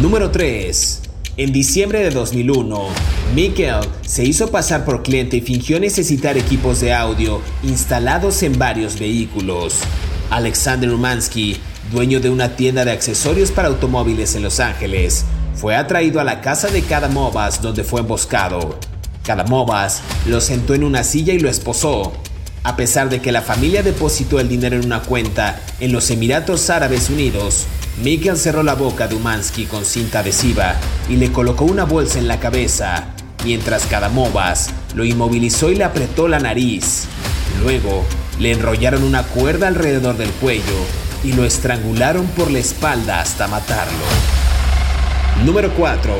Número 0.00 0.30
3. 0.30 0.99
En 1.40 1.52
diciembre 1.52 2.00
de 2.00 2.10
2001, 2.10 2.88
Mikkel 3.34 3.80
se 4.02 4.24
hizo 4.24 4.50
pasar 4.50 4.84
por 4.84 5.02
cliente 5.02 5.38
y 5.38 5.40
fingió 5.40 5.80
necesitar 5.80 6.36
equipos 6.36 6.80
de 6.80 6.92
audio 6.92 7.40
instalados 7.62 8.42
en 8.42 8.58
varios 8.58 8.98
vehículos. 8.98 9.76
Alexander 10.28 10.90
Umansky, 10.90 11.56
dueño 11.90 12.20
de 12.20 12.28
una 12.28 12.56
tienda 12.56 12.84
de 12.84 12.90
accesorios 12.90 13.52
para 13.52 13.68
automóviles 13.68 14.34
en 14.34 14.42
Los 14.42 14.60
Ángeles, 14.60 15.24
fue 15.54 15.76
atraído 15.76 16.20
a 16.20 16.24
la 16.24 16.42
casa 16.42 16.68
de 16.68 16.82
Kadamovas 16.82 17.62
donde 17.62 17.84
fue 17.84 18.02
emboscado. 18.02 18.78
Kadamovas 19.24 20.02
lo 20.26 20.42
sentó 20.42 20.74
en 20.74 20.84
una 20.84 21.04
silla 21.04 21.32
y 21.32 21.38
lo 21.38 21.48
esposó. 21.48 22.12
A 22.64 22.76
pesar 22.76 23.08
de 23.08 23.22
que 23.22 23.32
la 23.32 23.40
familia 23.40 23.82
depositó 23.82 24.40
el 24.40 24.50
dinero 24.50 24.76
en 24.76 24.84
una 24.84 25.00
cuenta 25.00 25.58
en 25.80 25.92
los 25.92 26.10
Emiratos 26.10 26.68
Árabes 26.68 27.08
Unidos, 27.08 27.64
Mikkel 28.02 28.38
cerró 28.38 28.62
la 28.62 28.74
boca 28.74 29.08
de 29.08 29.14
Umansky 29.14 29.66
con 29.66 29.84
cinta 29.84 30.20
adhesiva 30.20 30.74
y 31.10 31.16
le 31.16 31.30
colocó 31.32 31.66
una 31.66 31.84
bolsa 31.84 32.18
en 32.18 32.28
la 32.28 32.40
cabeza, 32.40 33.08
mientras 33.44 33.84
Kadamovas 33.84 34.70
lo 34.94 35.04
inmovilizó 35.04 35.70
y 35.70 35.74
le 35.74 35.84
apretó 35.84 36.26
la 36.26 36.38
nariz. 36.38 37.04
Luego, 37.62 38.06
le 38.38 38.52
enrollaron 38.52 39.02
una 39.02 39.22
cuerda 39.24 39.68
alrededor 39.68 40.16
del 40.16 40.30
cuello 40.30 40.62
y 41.22 41.34
lo 41.34 41.44
estrangularon 41.44 42.26
por 42.28 42.50
la 42.50 42.60
espalda 42.60 43.20
hasta 43.20 43.48
matarlo. 43.48 43.92
Número 45.44 45.70
4. 45.76 46.14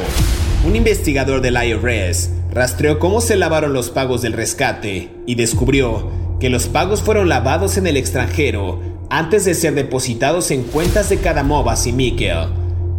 Un 0.66 0.76
investigador 0.76 1.40
del 1.40 1.56
IRS 1.56 2.28
rastreó 2.52 2.99
cómo 2.99 3.22
se 3.22 3.37
lavaron 3.37 3.72
los 3.72 3.88
pagos 3.88 4.20
del 4.20 4.34
rescate 4.34 5.10
y 5.26 5.34
descubrió 5.34 6.10
que 6.40 6.50
los 6.50 6.66
pagos 6.66 7.02
fueron 7.02 7.30
lavados 7.30 7.78
en 7.78 7.87
el 7.87 7.96
extranjero 7.96 8.89
antes 9.11 9.45
de 9.45 9.55
ser 9.55 9.75
depositados 9.75 10.52
en 10.52 10.62
cuentas 10.62 11.09
de 11.09 11.19
Kadamovas 11.19 11.87
y 11.88 11.93
Mikkel. 11.93 12.47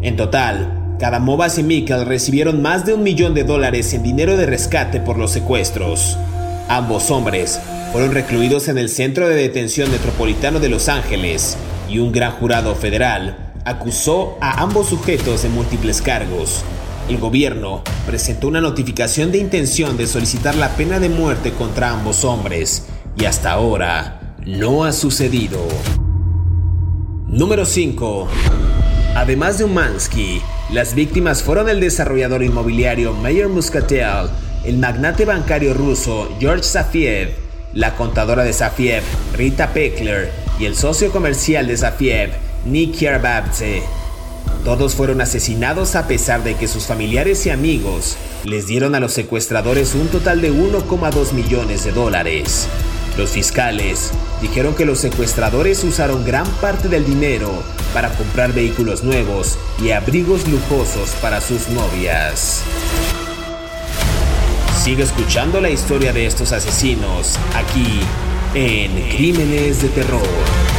En 0.02 0.18
total, 0.18 0.98
Kadamovas 1.00 1.58
y 1.58 1.64
Mikkel 1.64 2.06
recibieron 2.06 2.62
más 2.62 2.86
de 2.86 2.94
un 2.94 3.02
millón 3.02 3.34
de 3.34 3.46
dólares 3.46 3.94
en 3.94 4.04
dinero 4.04 4.36
de 4.36 4.46
rescate 4.46 5.00
por 5.00 5.18
los 5.18 5.32
secuestros. 5.32 6.18
Ambos 6.68 7.10
hombres 7.12 7.62
fueron 7.94 8.12
recluidos 8.12 8.68
en 8.68 8.78
el 8.78 8.90
Centro 8.90 9.30
de 9.30 9.36
Detención 9.36 9.90
Metropolitano 9.90 10.60
de 10.60 10.68
Los 10.68 10.90
Ángeles 10.90 11.58
y 11.90 12.00
un 12.00 12.12
gran 12.12 12.34
jurado 12.34 12.76
federal 12.76 13.54
acusó 13.64 14.38
a 14.42 14.62
ambos 14.62 14.90
sujetos 14.90 15.44
de 15.44 15.50
múltiples 15.50 16.02
cargos. 16.02 16.64
El 17.08 17.20
gobierno 17.20 17.84
presentó 18.06 18.50
una 18.50 18.60
notificación 18.60 19.32
de 19.32 19.38
intención 19.38 19.96
de 19.96 20.08
solicitar 20.08 20.56
la 20.56 20.76
pena 20.76 21.00
de 21.00 21.10
muerte 21.10 21.52
contra 21.52 21.92
ambos 21.92 22.26
hombres 22.26 22.88
y 23.18 23.26
hasta 23.26 23.52
ahora 23.52 24.21
no 24.46 24.84
ha 24.84 24.92
sucedido. 24.92 25.60
Número 27.28 27.66
5. 27.66 28.28
Además 29.16 29.58
de 29.58 29.66
Umansky, 29.66 30.42
las 30.72 30.96
víctimas 30.96 31.44
fueron 31.44 31.70
el 31.70 31.80
desarrollador 31.80 32.44
inmobiliario 32.44 33.14
Mayer 33.14 33.50
Muscatel, 33.50 34.30
el 34.66 34.78
magnate 34.78 35.26
bancario 35.26 35.74
ruso 35.74 36.30
George 36.40 36.64
Safiev, 36.64 37.36
la 37.74 37.96
contadora 37.96 38.44
de 38.44 38.54
Safiev, 38.54 39.04
Rita 39.36 39.74
Peckler, 39.74 40.32
y 40.60 40.66
el 40.66 40.76
socio 40.76 41.12
comercial 41.12 41.68
de 41.68 41.78
Safiev, 41.78 42.32
Nick 42.66 42.96
Yerbabtse. 42.96 43.84
Todos 44.66 44.96
fueron 44.96 45.22
asesinados 45.22 45.96
a 45.96 46.08
pesar 46.08 46.44
de 46.44 46.56
que 46.56 46.68
sus 46.68 46.86
familiares 46.86 47.46
y 47.46 47.50
amigos 47.52 48.18
les 48.44 48.68
dieron 48.68 48.96
a 48.96 49.00
los 49.00 49.14
secuestradores 49.14 49.94
un 49.94 50.08
total 50.08 50.42
de 50.42 50.52
1,2 50.52 51.34
millones 51.34 51.84
de 51.84 51.92
dólares. 51.92 52.68
Los 53.18 53.32
fiscales 53.32 54.12
dijeron 54.42 54.74
que 54.74 54.86
los 54.86 55.00
secuestradores 55.00 55.84
usaron 55.84 56.26
gran 56.26 56.48
parte 56.62 56.88
del 56.88 57.06
dinero 57.06 57.52
para 57.94 58.10
comprar 58.16 58.54
vehículos 58.54 59.04
nuevos 59.04 59.58
y 59.84 59.92
abrigos 59.92 60.48
lujosos 60.48 61.10
para 61.22 61.42
sus 61.42 61.68
novias. 61.70 62.64
Sigue 64.82 65.04
escuchando 65.04 65.62
la 65.62 65.70
historia 65.70 66.14
de 66.14 66.26
estos 66.26 66.54
asesinos 66.54 67.38
aquí 67.54 68.00
en 68.56 69.10
Crímenes 69.10 69.82
de 69.82 69.90
Terror. 69.90 70.71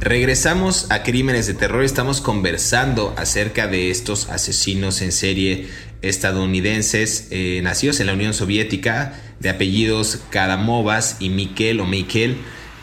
Regresamos 0.00 0.90
a 0.90 1.02
Crímenes 1.02 1.46
de 1.46 1.52
Terror. 1.52 1.84
Estamos 1.84 2.22
conversando 2.22 3.12
acerca 3.18 3.66
de 3.66 3.90
estos 3.90 4.30
asesinos 4.30 5.02
en 5.02 5.12
serie 5.12 5.68
estadounidenses 6.00 7.28
eh, 7.30 7.60
nacidos 7.62 8.00
en 8.00 8.06
la 8.06 8.14
Unión 8.14 8.32
Soviética, 8.32 9.12
de 9.40 9.50
apellidos 9.50 10.18
Kadamovas 10.30 11.18
y 11.20 11.28
Mikel 11.28 11.80
o 11.80 11.84
Mikel. 11.84 12.38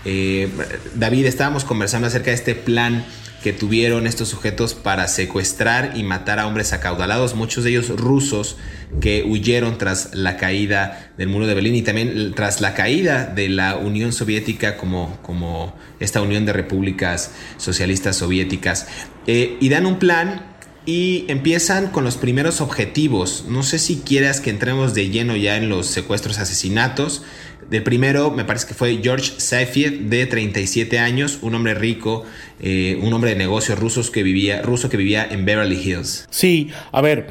Eh, 0.06 0.48
David, 0.94 1.26
estábamos 1.26 1.66
conversando 1.66 2.08
acerca 2.08 2.30
de 2.30 2.36
este 2.36 2.54
plan 2.54 3.04
que 3.44 3.54
tuvieron 3.54 4.08
estos 4.08 4.30
sujetos 4.30 4.74
para 4.74 5.08
secuestrar 5.08 5.94
y 5.96 6.04
matar 6.04 6.40
a 6.40 6.48
hombres 6.48 6.74
acaudalados, 6.74 7.36
muchos 7.36 7.64
de 7.64 7.72
ellos 7.72 7.90
rusos 7.90 8.58
que 9.00 9.24
huyeron 9.24 9.78
tras 9.78 10.16
la 10.16 10.38
caída 10.38 11.12
del 11.18 11.28
muro 11.30 11.46
de 11.46 11.54
Berlín 11.54 11.76
y 11.76 11.82
también 11.82 12.34
tras 12.36 12.62
la 12.62 12.74
caída 12.74 13.26
de 13.26 13.50
la 13.50 13.76
Unión 13.76 14.12
Soviética 14.12 14.78
como, 14.78 15.18
como 15.22 15.76
esta 16.00 16.22
unión 16.22 16.46
de 16.46 16.54
repúblicas 16.54 17.32
socialistas 17.58 18.18
soviéticas. 18.18 18.88
Eh, 19.28 19.58
y 19.60 19.70
dan 19.70 19.86
un 19.86 20.00
plan 20.00 20.58
y 20.88 21.26
empiezan 21.28 21.88
con 21.88 22.06
los 22.06 22.16
primeros 22.16 22.62
objetivos. 22.62 23.44
No 23.50 23.62
sé 23.62 23.78
si 23.78 23.98
quieras 23.98 24.40
que 24.40 24.50
entremos 24.50 24.94
de 24.94 25.10
lleno 25.10 25.36
ya 25.36 25.58
en 25.58 25.68
los 25.68 25.88
secuestros, 25.88 26.40
asesinatos. 26.40 27.24
De 27.70 27.82
primero, 27.82 28.32
me 28.32 28.46
parece 28.46 28.68
que 28.68 28.74
fue 28.74 29.00
George 29.04 29.34
Saifiev, 29.38 30.10
de 30.10 30.26
37 30.26 31.00
años, 31.00 31.40
un 31.42 31.54
hombre 31.54 31.74
rico, 31.74 32.24
eh, 32.62 32.98
un 33.02 33.12
hombre 33.12 33.32
de 33.32 33.36
negocios 33.36 33.78
rusos 33.78 34.10
que 34.10 34.24
vivía, 34.24 34.62
ruso 34.62 34.90
que 34.90 34.96
vivía 34.96 35.28
en 35.30 35.44
Beverly 35.44 35.76
Hills. 35.76 36.28
Sí, 36.30 36.70
a 36.94 37.02
ver, 37.02 37.28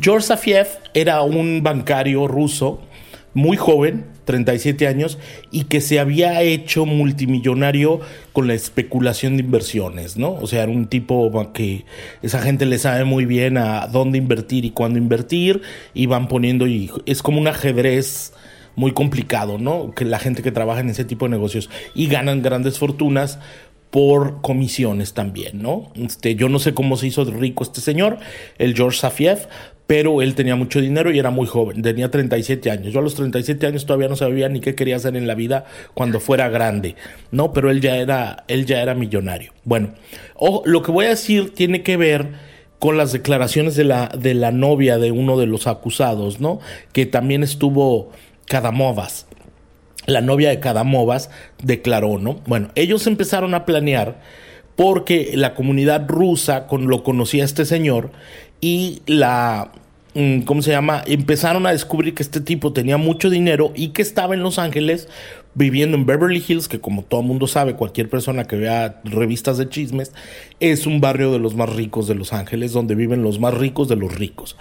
George 0.00 0.26
Saifiev 0.26 0.68
era 0.94 1.20
un 1.20 1.62
bancario 1.62 2.26
ruso 2.26 2.80
muy 3.34 3.58
joven, 3.58 4.06
37 4.24 4.86
años, 4.86 5.18
y 5.50 5.64
que 5.64 5.80
se 5.80 6.00
había 6.00 6.42
hecho 6.42 6.86
multimillonario 6.86 8.00
con 8.32 8.46
la 8.46 8.54
especulación 8.54 9.36
de 9.36 9.42
inversiones, 9.42 10.16
¿no? 10.16 10.32
O 10.32 10.46
sea, 10.46 10.62
era 10.62 10.72
un 10.72 10.86
tipo 10.86 11.30
que 11.52 11.84
esa 12.22 12.40
gente 12.40 12.66
le 12.66 12.78
sabe 12.78 13.04
muy 13.04 13.26
bien 13.26 13.58
a 13.58 13.86
dónde 13.86 14.18
invertir 14.18 14.64
y 14.64 14.70
cuándo 14.70 14.98
invertir, 14.98 15.60
y 15.92 16.06
van 16.06 16.26
poniendo, 16.26 16.66
es 17.04 17.22
como 17.22 17.38
un 17.38 17.48
ajedrez 17.48 18.32
muy 18.78 18.92
complicado, 18.92 19.58
¿no? 19.58 19.92
Que 19.92 20.04
la 20.04 20.20
gente 20.20 20.42
que 20.42 20.52
trabaja 20.52 20.80
en 20.80 20.88
ese 20.88 21.04
tipo 21.04 21.26
de 21.26 21.30
negocios 21.30 21.68
y 21.94 22.06
ganan 22.06 22.42
grandes 22.42 22.78
fortunas 22.78 23.40
por 23.90 24.40
comisiones 24.40 25.14
también, 25.14 25.60
¿no? 25.60 25.90
Este, 25.96 26.36
yo 26.36 26.48
no 26.48 26.60
sé 26.60 26.74
cómo 26.74 26.96
se 26.96 27.08
hizo 27.08 27.24
rico 27.24 27.64
este 27.64 27.80
señor, 27.80 28.18
el 28.58 28.76
George 28.76 28.98
Safiev, 28.98 29.48
pero 29.88 30.22
él 30.22 30.36
tenía 30.36 30.54
mucho 30.54 30.80
dinero 30.80 31.10
y 31.10 31.18
era 31.18 31.30
muy 31.30 31.46
joven, 31.46 31.82
tenía 31.82 32.08
37 32.08 32.70
años. 32.70 32.92
Yo 32.92 33.00
a 33.00 33.02
los 33.02 33.16
37 33.16 33.66
años 33.66 33.84
todavía 33.84 34.08
no 34.08 34.14
sabía 34.14 34.48
ni 34.48 34.60
qué 34.60 34.76
quería 34.76 34.96
hacer 34.96 35.16
en 35.16 35.26
la 35.26 35.34
vida 35.34 35.64
cuando 35.94 36.20
fuera 36.20 36.48
grande, 36.48 36.94
¿no? 37.32 37.52
Pero 37.52 37.70
él 37.70 37.80
ya 37.80 37.96
era, 37.96 38.44
él 38.46 38.64
ya 38.64 38.80
era 38.80 38.94
millonario. 38.94 39.52
Bueno, 39.64 39.94
lo 40.66 40.82
que 40.82 40.92
voy 40.92 41.06
a 41.06 41.10
decir 41.10 41.52
tiene 41.52 41.82
que 41.82 41.96
ver 41.96 42.28
con 42.78 42.96
las 42.96 43.12
declaraciones 43.12 43.74
de 43.74 43.84
la, 43.84 44.08
de 44.08 44.34
la 44.34 44.52
novia 44.52 44.98
de 44.98 45.10
uno 45.10 45.36
de 45.36 45.46
los 45.46 45.66
acusados, 45.66 46.38
¿no? 46.40 46.60
Que 46.92 47.06
también 47.06 47.42
estuvo 47.42 48.10
Cadamovas. 48.48 49.26
La 50.06 50.20
novia 50.20 50.48
de 50.48 50.60
Cadamovas 50.60 51.30
declaró, 51.62 52.18
¿no? 52.18 52.40
Bueno, 52.46 52.70
ellos 52.74 53.06
empezaron 53.06 53.54
a 53.54 53.66
planear 53.66 54.20
porque 54.74 55.32
la 55.34 55.54
comunidad 55.54 56.08
rusa 56.08 56.66
con, 56.66 56.86
lo 56.86 57.02
conocía 57.02 57.44
este 57.44 57.64
señor 57.64 58.10
y 58.60 59.02
la 59.06 59.72
mm, 60.14 60.42
¿cómo 60.42 60.62
se 60.62 60.70
llama? 60.70 61.02
Empezaron 61.06 61.66
a 61.66 61.72
descubrir 61.72 62.14
que 62.14 62.22
este 62.22 62.40
tipo 62.40 62.72
tenía 62.72 62.96
mucho 62.96 63.28
dinero 63.28 63.72
y 63.74 63.88
que 63.88 64.02
estaba 64.02 64.34
en 64.34 64.42
Los 64.42 64.58
Ángeles 64.58 65.08
viviendo 65.54 65.96
en 65.96 66.06
Beverly 66.06 66.42
Hills, 66.46 66.68
que 66.68 66.80
como 66.80 67.02
todo 67.02 67.22
mundo 67.22 67.48
sabe, 67.48 67.74
cualquier 67.74 68.08
persona 68.08 68.44
que 68.44 68.56
vea 68.56 69.00
revistas 69.02 69.58
de 69.58 69.68
chismes, 69.68 70.12
es 70.60 70.86
un 70.86 71.00
barrio 71.00 71.32
de 71.32 71.40
los 71.40 71.56
más 71.56 71.74
ricos 71.74 72.06
de 72.06 72.14
Los 72.14 72.32
Ángeles, 72.32 72.72
donde 72.72 72.94
viven 72.94 73.22
los 73.22 73.40
más 73.40 73.54
ricos 73.54 73.88
de 73.88 73.96
los 73.96 74.14
ricos. 74.14 74.56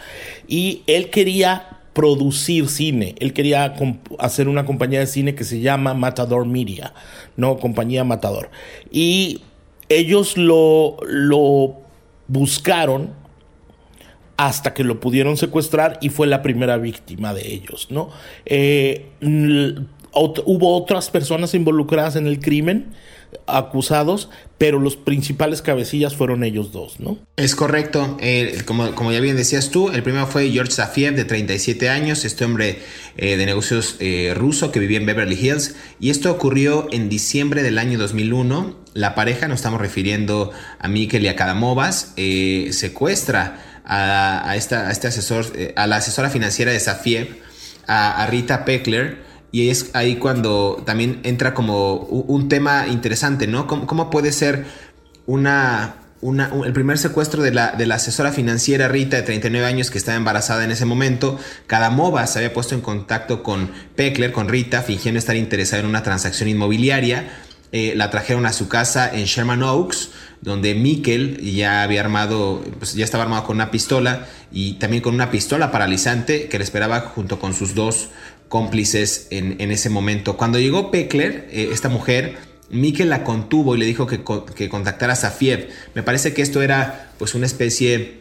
Y 0.47 0.81
él 0.87 1.11
quería 1.11 1.76
producir 1.97 2.69
cine. 2.69 3.15
Él 3.17 3.33
quería 3.33 3.73
hacer 4.19 4.47
una 4.47 4.65
compañía 4.65 4.99
de 4.99 5.07
cine 5.07 5.33
que 5.33 5.43
se 5.43 5.61
llama 5.61 5.95
Matador 5.95 6.45
Media, 6.45 6.93
¿no? 7.37 7.57
Compañía 7.57 8.03
Matador. 8.03 8.51
Y 8.91 9.41
ellos 9.89 10.37
lo, 10.37 10.97
lo 11.07 11.77
buscaron 12.27 13.09
hasta 14.37 14.75
que 14.75 14.83
lo 14.83 14.99
pudieron 14.99 15.37
secuestrar 15.37 15.97
y 15.99 16.09
fue 16.09 16.27
la 16.27 16.43
primera 16.43 16.77
víctima 16.77 17.33
de 17.33 17.51
ellos, 17.51 17.87
¿no? 17.89 18.11
Eh, 18.45 19.07
hubo 20.45 20.77
otras 20.77 21.09
personas 21.09 21.55
involucradas 21.55 22.15
en 22.15 22.27
el 22.27 22.39
crimen 22.39 22.93
acusados, 23.45 24.29
pero 24.57 24.79
los 24.79 24.95
principales 24.95 25.61
cabecillas 25.61 26.15
fueron 26.15 26.43
ellos 26.43 26.71
dos, 26.71 26.99
¿no? 26.99 27.17
Es 27.37 27.55
correcto. 27.55 28.17
como, 28.65 28.93
como, 28.95 29.11
ya 29.11 29.19
bien 29.19 29.35
decías 29.35 29.69
tú, 29.69 29.89
el 29.89 30.03
primero 30.03 30.27
fue 30.27 30.49
George 30.49 30.71
Safiev, 30.71 31.15
de 31.15 31.25
37 31.25 31.89
años, 31.89 32.25
este 32.25 32.45
hombre 32.45 32.79
eh, 33.17 33.37
de 33.37 33.45
negocios 33.45 33.95
eh, 33.99 34.33
ruso 34.35 34.71
que 34.71 34.79
vivía 34.79 34.97
en 34.97 35.05
Beverly 35.05 35.35
Hills. 35.35 35.75
Y 35.99 36.09
esto 36.09 36.31
ocurrió 36.31 36.87
en 36.91 37.09
diciembre 37.09 37.63
del 37.63 37.77
año 37.77 37.97
2001. 37.99 38.75
La 38.93 39.15
pareja, 39.15 39.47
nos 39.47 39.57
estamos 39.57 39.79
refiriendo 39.79 40.51
a 40.79 40.87
Mikel 40.87 41.23
y 41.23 41.27
a 41.27 41.35
Kadamovas, 41.35 42.13
eh, 42.17 42.69
secuestra 42.71 43.81
a, 43.85 44.53
esta, 44.57 44.91
este 44.91 45.07
asesor, 45.07 45.45
a 45.75 45.87
la 45.87 45.97
asesora 45.97 46.29
financiera 46.29 46.71
de 46.71 46.79
Safiev, 46.79 47.37
a, 47.85 48.21
a 48.21 48.27
Rita 48.27 48.65
Peckler, 48.65 49.26
y 49.57 49.71
es 49.71 49.89
ahí 49.93 50.17
cuando 50.17 50.83
también 50.85 51.19
entra 51.23 51.55
como 51.55 51.95
un 51.95 52.47
tema 52.47 52.85
interesante, 52.89 53.47
¿no? 53.47 53.65
¿Cómo, 53.65 54.11
puede 54.11 54.31
ser 54.31 54.67
una, 55.25 55.95
una, 56.21 56.51
el 56.63 56.73
primer 56.73 56.99
secuestro 56.99 57.41
de 57.41 57.49
la, 57.49 57.71
de 57.71 57.87
la, 57.87 57.95
asesora 57.95 58.31
financiera 58.31 58.87
Rita, 58.87 59.17
de 59.17 59.23
39 59.23 59.65
años, 59.65 59.89
que 59.89 59.97
estaba 59.97 60.15
embarazada 60.15 60.63
en 60.63 60.69
ese 60.69 60.85
momento? 60.85 61.39
Cada 61.65 61.89
MOVA 61.89 62.27
se 62.27 62.37
había 62.37 62.53
puesto 62.53 62.75
en 62.75 62.81
contacto 62.81 63.41
con 63.41 63.71
Peckler, 63.95 64.31
con 64.31 64.47
Rita, 64.47 64.83
fingiendo 64.83 65.17
estar 65.17 65.35
interesada 65.35 65.81
en 65.81 65.89
una 65.89 66.03
transacción 66.03 66.47
inmobiliaria. 66.49 67.27
Eh, 67.71 67.93
la 67.95 68.11
trajeron 68.11 68.45
a 68.45 68.53
su 68.53 68.69
casa 68.69 69.09
en 69.11 69.25
Sherman 69.25 69.63
Oaks, 69.63 70.11
donde 70.41 70.75
Mikkel 70.75 71.41
ya 71.41 71.81
había 71.81 72.01
armado, 72.01 72.63
pues 72.77 72.93
ya 72.93 73.03
estaba 73.03 73.23
armado 73.23 73.43
con 73.43 73.55
una 73.55 73.71
pistola 73.71 74.27
y 74.51 74.73
también 74.73 75.01
con 75.01 75.15
una 75.15 75.31
pistola 75.31 75.71
paralizante 75.71 76.47
que 76.47 76.59
le 76.59 76.63
esperaba 76.63 76.99
junto 77.01 77.39
con 77.39 77.55
sus 77.55 77.73
dos 77.73 78.09
cómplices 78.47 79.27
en, 79.31 79.71
ese 79.71 79.89
momento. 79.89 80.37
Cuando 80.37 80.59
llegó 80.59 80.91
Peckler, 80.91 81.47
eh, 81.51 81.69
esta 81.71 81.89
mujer, 81.89 82.37
Mikel 82.69 83.09
la 83.09 83.23
contuvo 83.23 83.75
y 83.75 83.79
le 83.79 83.85
dijo 83.85 84.07
que, 84.07 84.21
que, 84.55 84.69
contactara 84.69 85.13
a 85.13 85.15
Safiev. 85.15 85.69
Me 85.93 86.03
parece 86.03 86.33
que 86.33 86.41
esto 86.41 86.61
era 86.61 87.11
pues 87.17 87.35
una 87.35 87.45
especie 87.45 88.19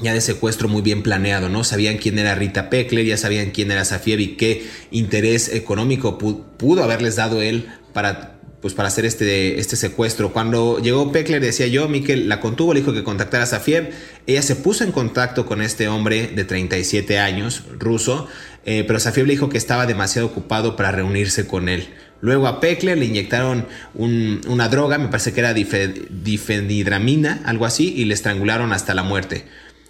ya 0.00 0.14
de 0.14 0.20
secuestro 0.20 0.68
muy 0.68 0.82
bien 0.82 1.02
planeado, 1.02 1.48
¿no? 1.48 1.64
Sabían 1.64 1.98
quién 1.98 2.18
era 2.18 2.34
Rita 2.34 2.70
Peckler, 2.70 3.04
ya 3.04 3.16
sabían 3.16 3.50
quién 3.50 3.70
era 3.70 3.84
Safiev 3.84 4.20
y 4.20 4.36
qué 4.36 4.66
interés 4.90 5.52
económico 5.52 6.18
pudo 6.18 6.84
haberles 6.84 7.16
dado 7.16 7.42
él 7.42 7.68
para 7.92 8.38
pues 8.60 8.74
para 8.74 8.88
hacer 8.88 9.04
este, 9.04 9.60
este 9.60 9.76
secuestro. 9.76 10.32
Cuando 10.32 10.80
llegó 10.80 11.12
Peckler, 11.12 11.40
decía 11.40 11.68
yo, 11.68 11.88
Mikel 11.88 12.28
la 12.28 12.40
contuvo, 12.40 12.74
le 12.74 12.80
dijo 12.80 12.92
que 12.92 13.04
contactara 13.04 13.44
a 13.44 13.46
Safiev. 13.46 13.90
Ella 14.26 14.42
se 14.42 14.56
puso 14.56 14.84
en 14.84 14.92
contacto 14.92 15.46
con 15.46 15.62
este 15.62 15.88
hombre 15.88 16.26
de 16.28 16.44
37 16.44 17.18
años, 17.18 17.64
ruso, 17.78 18.26
eh, 18.64 18.84
pero 18.86 19.00
Safiev 19.00 19.26
le 19.26 19.32
dijo 19.34 19.48
que 19.48 19.58
estaba 19.58 19.86
demasiado 19.86 20.28
ocupado 20.28 20.76
para 20.76 20.92
reunirse 20.92 21.46
con 21.46 21.68
él. 21.68 21.88
Luego 22.20 22.46
a 22.48 22.60
Peckler 22.60 22.98
le 22.98 23.04
inyectaron 23.04 23.66
una 23.94 24.68
droga, 24.68 24.98
me 24.98 25.08
parece 25.08 25.32
que 25.32 25.40
era 25.40 25.54
difenidramina, 25.54 27.42
algo 27.44 27.64
así, 27.64 27.94
y 27.96 28.04
le 28.06 28.14
estrangularon 28.14 28.72
hasta 28.72 28.92
la 28.94 29.04
muerte. 29.04 29.44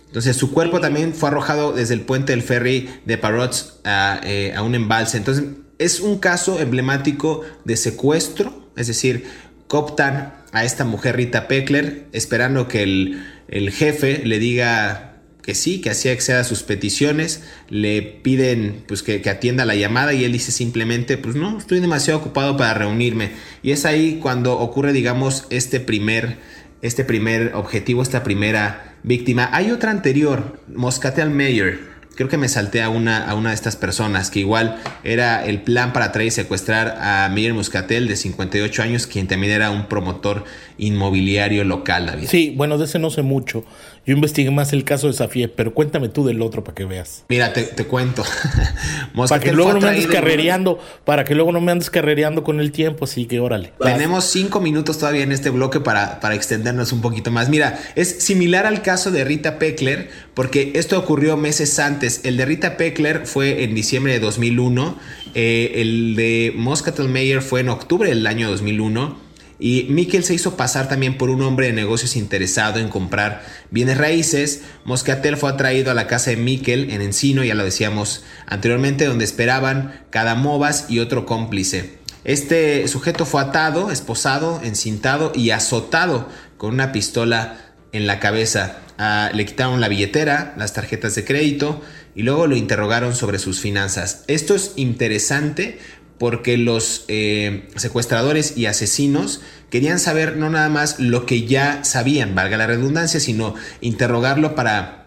Entonces 0.06 0.36
su 0.36 0.52
cuerpo 0.52 0.80
también 0.80 1.14
fue 1.14 1.30
arrojado 1.30 1.72
desde 1.72 1.94
el 1.94 2.02
puente 2.02 2.32
del 2.32 2.42
ferry 2.42 2.88
de 3.06 3.18
Parots 3.18 3.80
a, 3.84 4.20
eh, 4.24 4.52
a 4.54 4.62
un 4.62 4.74
embalse. 4.74 5.16
Entonces 5.16 5.44
es 5.78 6.00
un 6.00 6.18
caso 6.18 6.60
emblemático 6.60 7.44
de 7.64 7.76
secuestro, 7.76 8.68
es 8.76 8.88
decir, 8.88 9.24
cooptan 9.68 10.34
a 10.52 10.64
esta 10.64 10.84
mujer 10.84 11.16
Rita 11.16 11.46
Peckler 11.46 12.06
esperando 12.12 12.68
que 12.68 12.82
el, 12.82 13.70
jefe 13.70 14.22
le 14.24 14.38
diga 14.38 15.07
que 15.48 15.54
sí, 15.54 15.80
que 15.80 15.88
así 15.88 16.10
acceda 16.10 16.44
sus 16.44 16.62
peticiones, 16.62 17.42
le 17.70 18.02
piden 18.02 18.84
pues 18.86 19.02
que, 19.02 19.22
atienda 19.30 19.64
la 19.64 19.76
llamada 19.76 20.12
y 20.12 20.24
él 20.24 20.32
dice 20.32 20.52
simplemente 20.52 21.16
pues 21.16 21.36
no, 21.36 21.56
estoy 21.56 21.80
demasiado 21.80 22.20
ocupado 22.20 22.58
para 22.58 22.74
reunirme 22.74 23.30
y 23.62 23.70
es 23.70 23.86
ahí 23.86 24.18
cuando 24.20 24.58
ocurre 24.58 24.92
digamos 24.92 25.46
este 25.48 25.80
primer, 25.80 26.36
este 26.82 27.02
primer 27.02 27.54
objetivo, 27.54 28.02
esta 28.02 28.24
primera 28.24 28.96
víctima. 29.04 29.48
Hay 29.50 29.70
otra 29.70 29.90
anterior, 29.90 30.60
Moscatel 30.68 31.30
Mayer, 31.30 31.80
creo 32.18 32.28
que 32.28 32.36
me 32.36 32.48
salté 32.48 32.82
a 32.82 32.88
una, 32.88 33.30
a 33.30 33.36
una 33.36 33.50
de 33.50 33.54
estas 33.54 33.76
personas, 33.76 34.32
que 34.32 34.40
igual 34.40 34.82
era 35.04 35.46
el 35.46 35.62
plan 35.62 35.92
para 35.92 36.10
traer 36.10 36.26
y 36.26 36.30
secuestrar 36.32 36.98
a 37.00 37.28
Miguel 37.28 37.54
Muscatel, 37.54 38.08
de 38.08 38.16
58 38.16 38.82
años, 38.82 39.06
quien 39.06 39.28
también 39.28 39.52
era 39.52 39.70
un 39.70 39.86
promotor 39.86 40.44
inmobiliario 40.78 41.62
local, 41.62 42.06
David. 42.06 42.26
Sí, 42.28 42.52
bueno, 42.56 42.76
de 42.76 42.86
ese 42.86 42.98
no 42.98 43.10
sé 43.10 43.22
mucho. 43.22 43.64
Yo 44.08 44.14
investigué 44.14 44.50
más 44.50 44.72
el 44.72 44.84
caso 44.84 45.08
de 45.08 45.12
Safie, 45.12 45.48
pero 45.48 45.74
cuéntame 45.74 46.08
tú 46.08 46.24
del 46.24 46.40
otro 46.40 46.64
para 46.64 46.74
que 46.74 46.86
veas. 46.86 47.26
Mira, 47.28 47.52
te, 47.52 47.66
cuento. 47.84 48.24
para 49.28 49.38
que 49.38 49.52
luego 49.52 49.74
no 49.74 49.82
me 49.82 49.88
andes 49.88 50.06
carrereando, 50.06 50.78
para 51.04 51.24
que 51.24 51.34
luego 51.34 51.52
no 51.52 51.60
me 51.60 51.72
andes 51.72 51.90
carrereando 51.90 52.42
con 52.42 52.58
el 52.58 52.72
tiempo, 52.72 53.04
así 53.04 53.26
que 53.26 53.38
órale. 53.38 53.74
Tenemos 53.78 54.24
cinco 54.24 54.60
minutos 54.60 54.96
todavía 54.96 55.24
en 55.24 55.30
este 55.30 55.50
bloque 55.50 55.80
para, 55.80 56.20
para 56.20 56.34
extendernos 56.34 56.90
un 56.94 57.02
poquito 57.02 57.30
más. 57.30 57.50
Mira, 57.50 57.78
es 57.96 58.24
similar 58.24 58.64
al 58.64 58.80
caso 58.80 59.10
de 59.10 59.24
Rita 59.24 59.58
Peckler, 59.58 60.08
porque 60.32 60.72
esto 60.76 60.98
ocurrió 60.98 61.36
meses 61.36 61.78
antes. 61.78 62.22
El 62.24 62.38
de 62.38 62.46
Rita 62.46 62.78
Peckler 62.78 63.26
fue 63.26 63.62
en 63.62 63.74
diciembre 63.74 64.14
de 64.14 64.20
2001, 64.20 64.98
eh, 65.34 65.72
el 65.82 66.16
de 66.16 66.54
Moscatel 66.56 67.10
Mayer 67.10 67.42
fue 67.42 67.60
en 67.60 67.68
octubre 67.68 68.08
del 68.08 68.26
año 68.26 68.48
2001. 68.48 69.27
Y 69.60 69.86
Mikkel 69.90 70.22
se 70.22 70.34
hizo 70.34 70.56
pasar 70.56 70.88
también 70.88 71.18
por 71.18 71.30
un 71.30 71.42
hombre 71.42 71.66
de 71.66 71.72
negocios 71.72 72.14
interesado 72.16 72.78
en 72.78 72.88
comprar 72.88 73.42
bienes 73.70 73.98
raíces. 73.98 74.62
Moscatel 74.84 75.36
fue 75.36 75.50
atraído 75.50 75.90
a 75.90 75.94
la 75.94 76.06
casa 76.06 76.30
de 76.30 76.36
Mikkel 76.36 76.90
en 76.90 77.02
Encino, 77.02 77.42
ya 77.42 77.54
lo 77.54 77.64
decíamos 77.64 78.24
anteriormente, 78.46 79.06
donde 79.06 79.24
esperaban 79.24 80.04
cada 80.10 80.36
Movas 80.36 80.86
y 80.88 81.00
otro 81.00 81.26
cómplice. 81.26 81.98
Este 82.24 82.86
sujeto 82.88 83.26
fue 83.26 83.40
atado, 83.40 83.90
esposado, 83.90 84.60
encintado 84.62 85.32
y 85.34 85.50
azotado 85.50 86.28
con 86.56 86.74
una 86.74 86.92
pistola 86.92 87.56
en 87.92 88.06
la 88.06 88.20
cabeza. 88.20 88.78
Ah, 88.98 89.30
le 89.32 89.46
quitaron 89.46 89.80
la 89.80 89.88
billetera, 89.88 90.54
las 90.56 90.72
tarjetas 90.72 91.14
de 91.14 91.24
crédito 91.24 91.80
y 92.14 92.22
luego 92.22 92.48
lo 92.48 92.56
interrogaron 92.56 93.14
sobre 93.14 93.38
sus 93.38 93.60
finanzas. 93.60 94.24
Esto 94.26 94.56
es 94.56 94.72
interesante 94.74 95.78
porque 96.18 96.56
los 96.56 97.04
eh, 97.08 97.68
secuestradores 97.76 98.56
y 98.56 98.66
asesinos 98.66 99.40
querían 99.70 99.98
saber 99.98 100.36
no 100.36 100.50
nada 100.50 100.68
más 100.68 100.98
lo 100.98 101.26
que 101.26 101.46
ya 101.46 101.84
sabían, 101.84 102.34
valga 102.34 102.56
la 102.56 102.66
redundancia, 102.66 103.20
sino 103.20 103.54
interrogarlo 103.80 104.54
para 104.54 104.98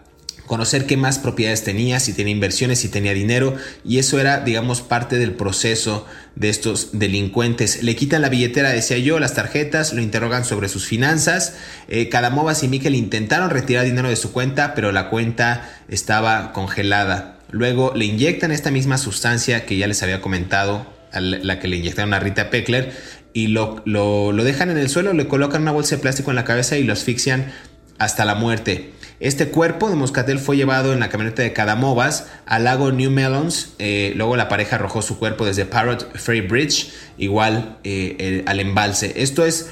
conocer 0.46 0.86
qué 0.86 0.96
más 0.96 1.18
propiedades 1.18 1.64
tenía, 1.64 2.00
si 2.00 2.12
tenía 2.12 2.32
inversiones, 2.32 2.80
si 2.80 2.88
tenía 2.88 3.14
dinero, 3.14 3.56
y 3.84 3.98
eso 3.98 4.20
era, 4.20 4.40
digamos, 4.40 4.82
parte 4.82 5.16
del 5.18 5.32
proceso 5.32 6.06
de 6.34 6.48
estos 6.50 6.90
delincuentes. 6.92 7.82
Le 7.82 7.96
quitan 7.96 8.22
la 8.22 8.28
billetera, 8.28 8.70
decía 8.70 8.98
yo, 8.98 9.18
las 9.18 9.34
tarjetas, 9.34 9.92
lo 9.92 10.02
interrogan 10.02 10.44
sobre 10.44 10.68
sus 10.68 10.84
finanzas. 10.84 11.54
Eh, 11.88 12.08
Cadamovas 12.08 12.62
y 12.62 12.68
Miquel 12.68 12.94
intentaron 12.94 13.50
retirar 13.50 13.84
dinero 13.84 14.08
de 14.08 14.16
su 14.16 14.32
cuenta, 14.32 14.74
pero 14.74 14.92
la 14.92 15.08
cuenta 15.08 15.70
estaba 15.88 16.52
congelada. 16.52 17.38
Luego 17.50 17.92
le 17.94 18.06
inyectan 18.06 18.50
esta 18.50 18.70
misma 18.70 18.98
sustancia 18.98 19.66
que 19.66 19.76
ya 19.76 19.86
les 19.86 20.02
había 20.02 20.20
comentado, 20.20 20.86
la 21.20 21.58
que 21.58 21.68
le 21.68 21.76
inyectaron 21.76 22.14
a 22.14 22.20
Rita 22.20 22.50
Peckler, 22.50 22.92
y 23.32 23.48
lo, 23.48 23.82
lo, 23.84 24.32
dejan 24.44 24.70
en 24.70 24.78
el 24.78 24.88
suelo, 24.88 25.12
le 25.12 25.26
colocan 25.26 25.62
una 25.62 25.72
bolsa 25.72 25.96
de 25.96 26.02
plástico 26.02 26.30
en 26.30 26.36
la 26.36 26.44
cabeza 26.44 26.76
y 26.76 26.84
lo 26.84 26.92
asfixian 26.92 27.52
hasta 27.98 28.24
la 28.24 28.34
muerte. 28.34 28.92
Este 29.20 29.48
cuerpo 29.48 29.88
de 29.88 29.94
Moscatel 29.94 30.38
fue 30.38 30.56
llevado 30.56 30.92
en 30.92 31.00
la 31.00 31.08
camioneta 31.08 31.42
de 31.42 31.52
Cadamovas 31.52 32.26
al 32.44 32.64
lago 32.64 32.90
New 32.90 33.10
Melons. 33.10 33.74
Eh, 33.78 34.12
luego 34.16 34.36
la 34.36 34.48
pareja 34.48 34.76
arrojó 34.76 35.00
su 35.00 35.18
cuerpo 35.18 35.46
desde 35.46 35.64
Parrot 35.64 36.16
Ferry 36.16 36.40
Bridge, 36.40 36.90
igual 37.18 37.78
eh, 37.84 38.42
al 38.46 38.58
embalse. 38.58 39.12
Esto 39.16 39.46
es 39.46 39.70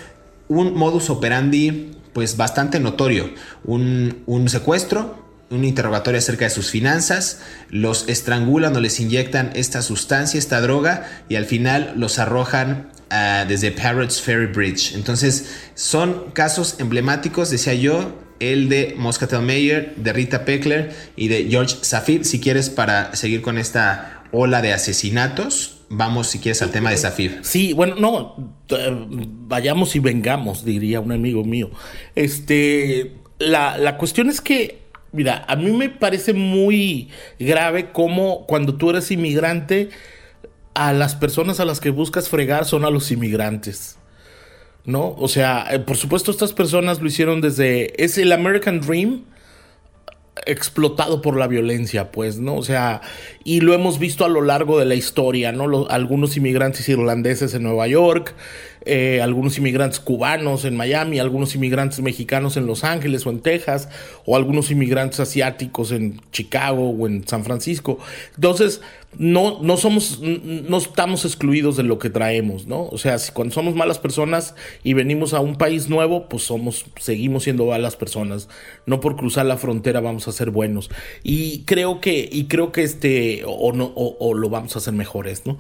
un 0.48 0.74
modus 0.74 1.10
operandi 1.10 1.96
pues 2.12 2.36
bastante 2.36 2.78
notorio. 2.80 3.30
Un, 3.64 4.22
un 4.26 4.48
secuestro, 4.48 5.29
un 5.50 5.64
interrogatorio 5.64 6.18
acerca 6.18 6.44
de 6.44 6.50
sus 6.50 6.70
finanzas, 6.70 7.40
los 7.68 8.08
estrangulan 8.08 8.74
o 8.76 8.80
les 8.80 9.00
inyectan 9.00 9.50
esta 9.54 9.82
sustancia, 9.82 10.38
esta 10.38 10.60
droga, 10.60 11.08
y 11.28 11.34
al 11.34 11.44
final 11.44 11.92
los 11.96 12.18
arrojan 12.18 12.90
ah, 13.10 13.44
desde 13.46 13.72
Parrots 13.72 14.20
Ferry 14.20 14.46
Bridge. 14.46 14.94
Entonces, 14.94 15.50
son 15.74 16.30
casos 16.32 16.76
emblemáticos, 16.78 17.50
decía 17.50 17.74
yo, 17.74 18.16
el 18.38 18.68
de 18.68 18.94
Moscatel 18.96 19.42
Mayer, 19.42 19.94
de 19.96 20.12
Rita 20.12 20.44
Peckler 20.44 20.94
y 21.16 21.28
de 21.28 21.46
George 21.50 21.76
Safir. 21.82 22.24
Si 22.24 22.40
quieres, 22.40 22.70
para 22.70 23.14
seguir 23.14 23.42
con 23.42 23.58
esta 23.58 24.24
ola 24.32 24.62
de 24.62 24.72
asesinatos, 24.72 25.82
vamos, 25.88 26.28
si 26.28 26.38
quieres, 26.38 26.62
al 26.62 26.70
tema 26.70 26.90
de 26.90 26.96
Safir. 26.96 27.40
Sí, 27.42 27.72
bueno, 27.72 27.96
no, 27.96 28.54
vayamos 29.48 29.96
y 29.96 29.98
vengamos, 29.98 30.64
diría 30.64 31.00
un 31.00 31.12
amigo 31.12 31.44
mío. 31.44 31.70
Este, 32.14 33.16
la, 33.38 33.76
la 33.76 33.98
cuestión 33.98 34.30
es 34.30 34.40
que 34.40 34.89
Mira, 35.12 35.44
a 35.48 35.56
mí 35.56 35.72
me 35.72 35.88
parece 35.88 36.32
muy 36.32 37.08
grave 37.38 37.90
cómo 37.92 38.46
cuando 38.46 38.76
tú 38.76 38.90
eres 38.90 39.10
inmigrante, 39.10 39.90
a 40.74 40.92
las 40.92 41.14
personas 41.16 41.60
a 41.60 41.64
las 41.64 41.80
que 41.80 41.90
buscas 41.90 42.28
fregar 42.28 42.64
son 42.64 42.84
a 42.84 42.90
los 42.90 43.10
inmigrantes. 43.10 43.98
¿No? 44.84 45.14
O 45.18 45.28
sea, 45.28 45.66
eh, 45.70 45.78
por 45.78 45.96
supuesto 45.96 46.30
estas 46.30 46.52
personas 46.52 47.00
lo 47.00 47.08
hicieron 47.08 47.40
desde... 47.40 48.02
Es 48.02 48.16
el 48.16 48.32
American 48.32 48.80
Dream 48.80 49.24
explotado 50.46 51.22
por 51.22 51.36
la 51.36 51.46
violencia, 51.46 52.10
pues, 52.12 52.38
¿no? 52.38 52.56
O 52.56 52.62
sea, 52.62 53.00
y 53.44 53.60
lo 53.60 53.74
hemos 53.74 53.98
visto 53.98 54.24
a 54.24 54.28
lo 54.28 54.42
largo 54.42 54.78
de 54.78 54.84
la 54.86 54.94
historia, 54.94 55.52
¿no? 55.52 55.86
algunos 55.88 56.36
inmigrantes 56.36 56.88
irlandeses 56.88 57.54
en 57.54 57.62
Nueva 57.62 57.86
York, 57.88 58.34
eh, 58.86 59.20
algunos 59.20 59.58
inmigrantes 59.58 60.00
cubanos 60.00 60.64
en 60.64 60.76
Miami, 60.76 61.18
algunos 61.18 61.54
inmigrantes 61.54 62.00
mexicanos 62.00 62.56
en 62.56 62.66
Los 62.66 62.84
Ángeles 62.84 63.26
o 63.26 63.30
en 63.30 63.40
Texas, 63.40 63.88
o 64.24 64.36
algunos 64.36 64.70
inmigrantes 64.70 65.20
asiáticos 65.20 65.92
en 65.92 66.20
Chicago 66.32 66.90
o 66.90 67.06
en 67.06 67.26
San 67.26 67.44
Francisco. 67.44 67.98
Entonces, 68.34 68.80
no, 69.18 69.60
no 69.60 69.76
somos, 69.76 70.20
no 70.20 70.78
estamos 70.78 71.24
excluidos 71.24 71.76
de 71.76 71.82
lo 71.82 71.98
que 71.98 72.10
traemos, 72.10 72.66
¿no? 72.66 72.86
O 72.86 72.96
sea, 72.96 73.18
si 73.18 73.32
cuando 73.32 73.52
somos 73.52 73.74
malas 73.74 73.98
personas 73.98 74.54
y 74.84 74.94
venimos 74.94 75.34
a 75.34 75.40
un 75.40 75.56
país 75.56 75.88
nuevo, 75.88 76.28
pues 76.28 76.44
somos, 76.44 76.86
seguimos 76.96 77.42
siendo 77.42 77.66
malas 77.66 77.96
personas. 77.96 78.48
No 78.86 79.00
por 79.00 79.16
cruzar 79.16 79.46
la 79.46 79.56
frontera 79.56 80.00
vamos 80.00 80.28
a 80.28 80.32
ser 80.32 80.50
buenos. 80.50 80.90
Y 81.24 81.64
creo 81.64 82.00
que, 82.00 82.28
y 82.30 82.44
creo 82.44 82.70
que 82.70 82.82
este, 82.84 83.42
o 83.46 83.72
no, 83.72 83.92
o, 83.94 84.32
lo 84.34 84.48
vamos 84.48 84.76
a 84.76 84.78
hacer 84.78 84.94
mejores, 84.94 85.44
¿no? 85.44 85.58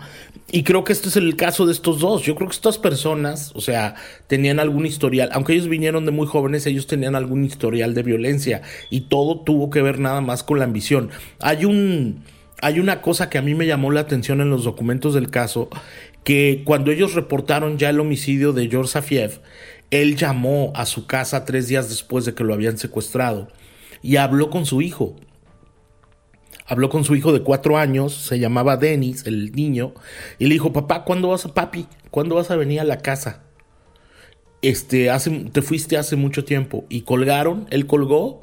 Y 0.52 0.62
creo 0.62 0.84
que 0.84 0.92
este 0.92 1.08
es 1.08 1.16
el 1.16 1.34
caso 1.34 1.66
de 1.66 1.72
estos 1.72 1.98
dos. 1.98 2.22
Yo 2.22 2.36
creo 2.36 2.48
que 2.48 2.54
estas 2.54 2.78
personas, 2.78 3.50
o 3.54 3.60
sea, 3.60 3.96
tenían 4.28 4.60
algún 4.60 4.86
historial, 4.86 5.28
aunque 5.32 5.54
ellos 5.54 5.68
vinieron 5.68 6.06
de 6.06 6.12
muy 6.12 6.28
jóvenes, 6.28 6.66
ellos 6.66 6.86
tenían 6.86 7.16
algún 7.16 7.44
historial 7.44 7.94
de 7.94 8.02
violencia 8.04 8.62
y 8.90 9.02
todo 9.02 9.40
tuvo 9.40 9.70
que 9.70 9.82
ver 9.82 9.98
nada 9.98 10.20
más 10.20 10.44
con 10.44 10.60
la 10.60 10.64
ambición. 10.64 11.10
Hay 11.40 11.64
un 11.64 12.22
hay 12.62 12.80
una 12.80 13.02
cosa 13.02 13.30
que 13.30 13.38
a 13.38 13.42
mí 13.42 13.54
me 13.54 13.66
llamó 13.66 13.90
la 13.90 14.00
atención 14.00 14.40
en 14.40 14.50
los 14.50 14.64
documentos 14.64 15.14
del 15.14 15.30
caso, 15.30 15.68
que 16.24 16.62
cuando 16.64 16.90
ellos 16.90 17.14
reportaron 17.14 17.78
ya 17.78 17.90
el 17.90 18.00
homicidio 18.00 18.52
de 18.52 18.68
George 18.68 18.92
Safiev, 18.92 19.40
él 19.90 20.16
llamó 20.16 20.72
a 20.74 20.86
su 20.86 21.06
casa 21.06 21.44
tres 21.44 21.68
días 21.68 21.88
después 21.88 22.24
de 22.24 22.34
que 22.34 22.44
lo 22.44 22.54
habían 22.54 22.78
secuestrado 22.78 23.48
y 24.02 24.16
habló 24.16 24.50
con 24.50 24.66
su 24.66 24.82
hijo. 24.82 25.16
Habló 26.66 26.88
con 26.88 27.02
su 27.02 27.16
hijo 27.16 27.32
de 27.32 27.42
cuatro 27.42 27.78
años, 27.78 28.14
se 28.14 28.38
llamaba 28.38 28.76
Dennis, 28.76 29.26
el 29.26 29.50
niño, 29.52 29.92
y 30.38 30.46
le 30.46 30.54
dijo, 30.54 30.72
papá, 30.72 31.04
¿cuándo 31.04 31.28
vas 31.28 31.44
a, 31.44 31.52
papi? 31.52 31.88
¿Cuándo 32.10 32.36
vas 32.36 32.52
a 32.52 32.56
venir 32.56 32.78
a 32.78 32.84
la 32.84 32.98
casa? 32.98 33.42
Este, 34.62 35.10
hace, 35.10 35.30
te 35.52 35.62
fuiste 35.62 35.96
hace 35.96 36.14
mucho 36.14 36.44
tiempo. 36.44 36.84
Y 36.88 37.00
colgaron, 37.00 37.66
él 37.70 37.88
colgó 37.88 38.42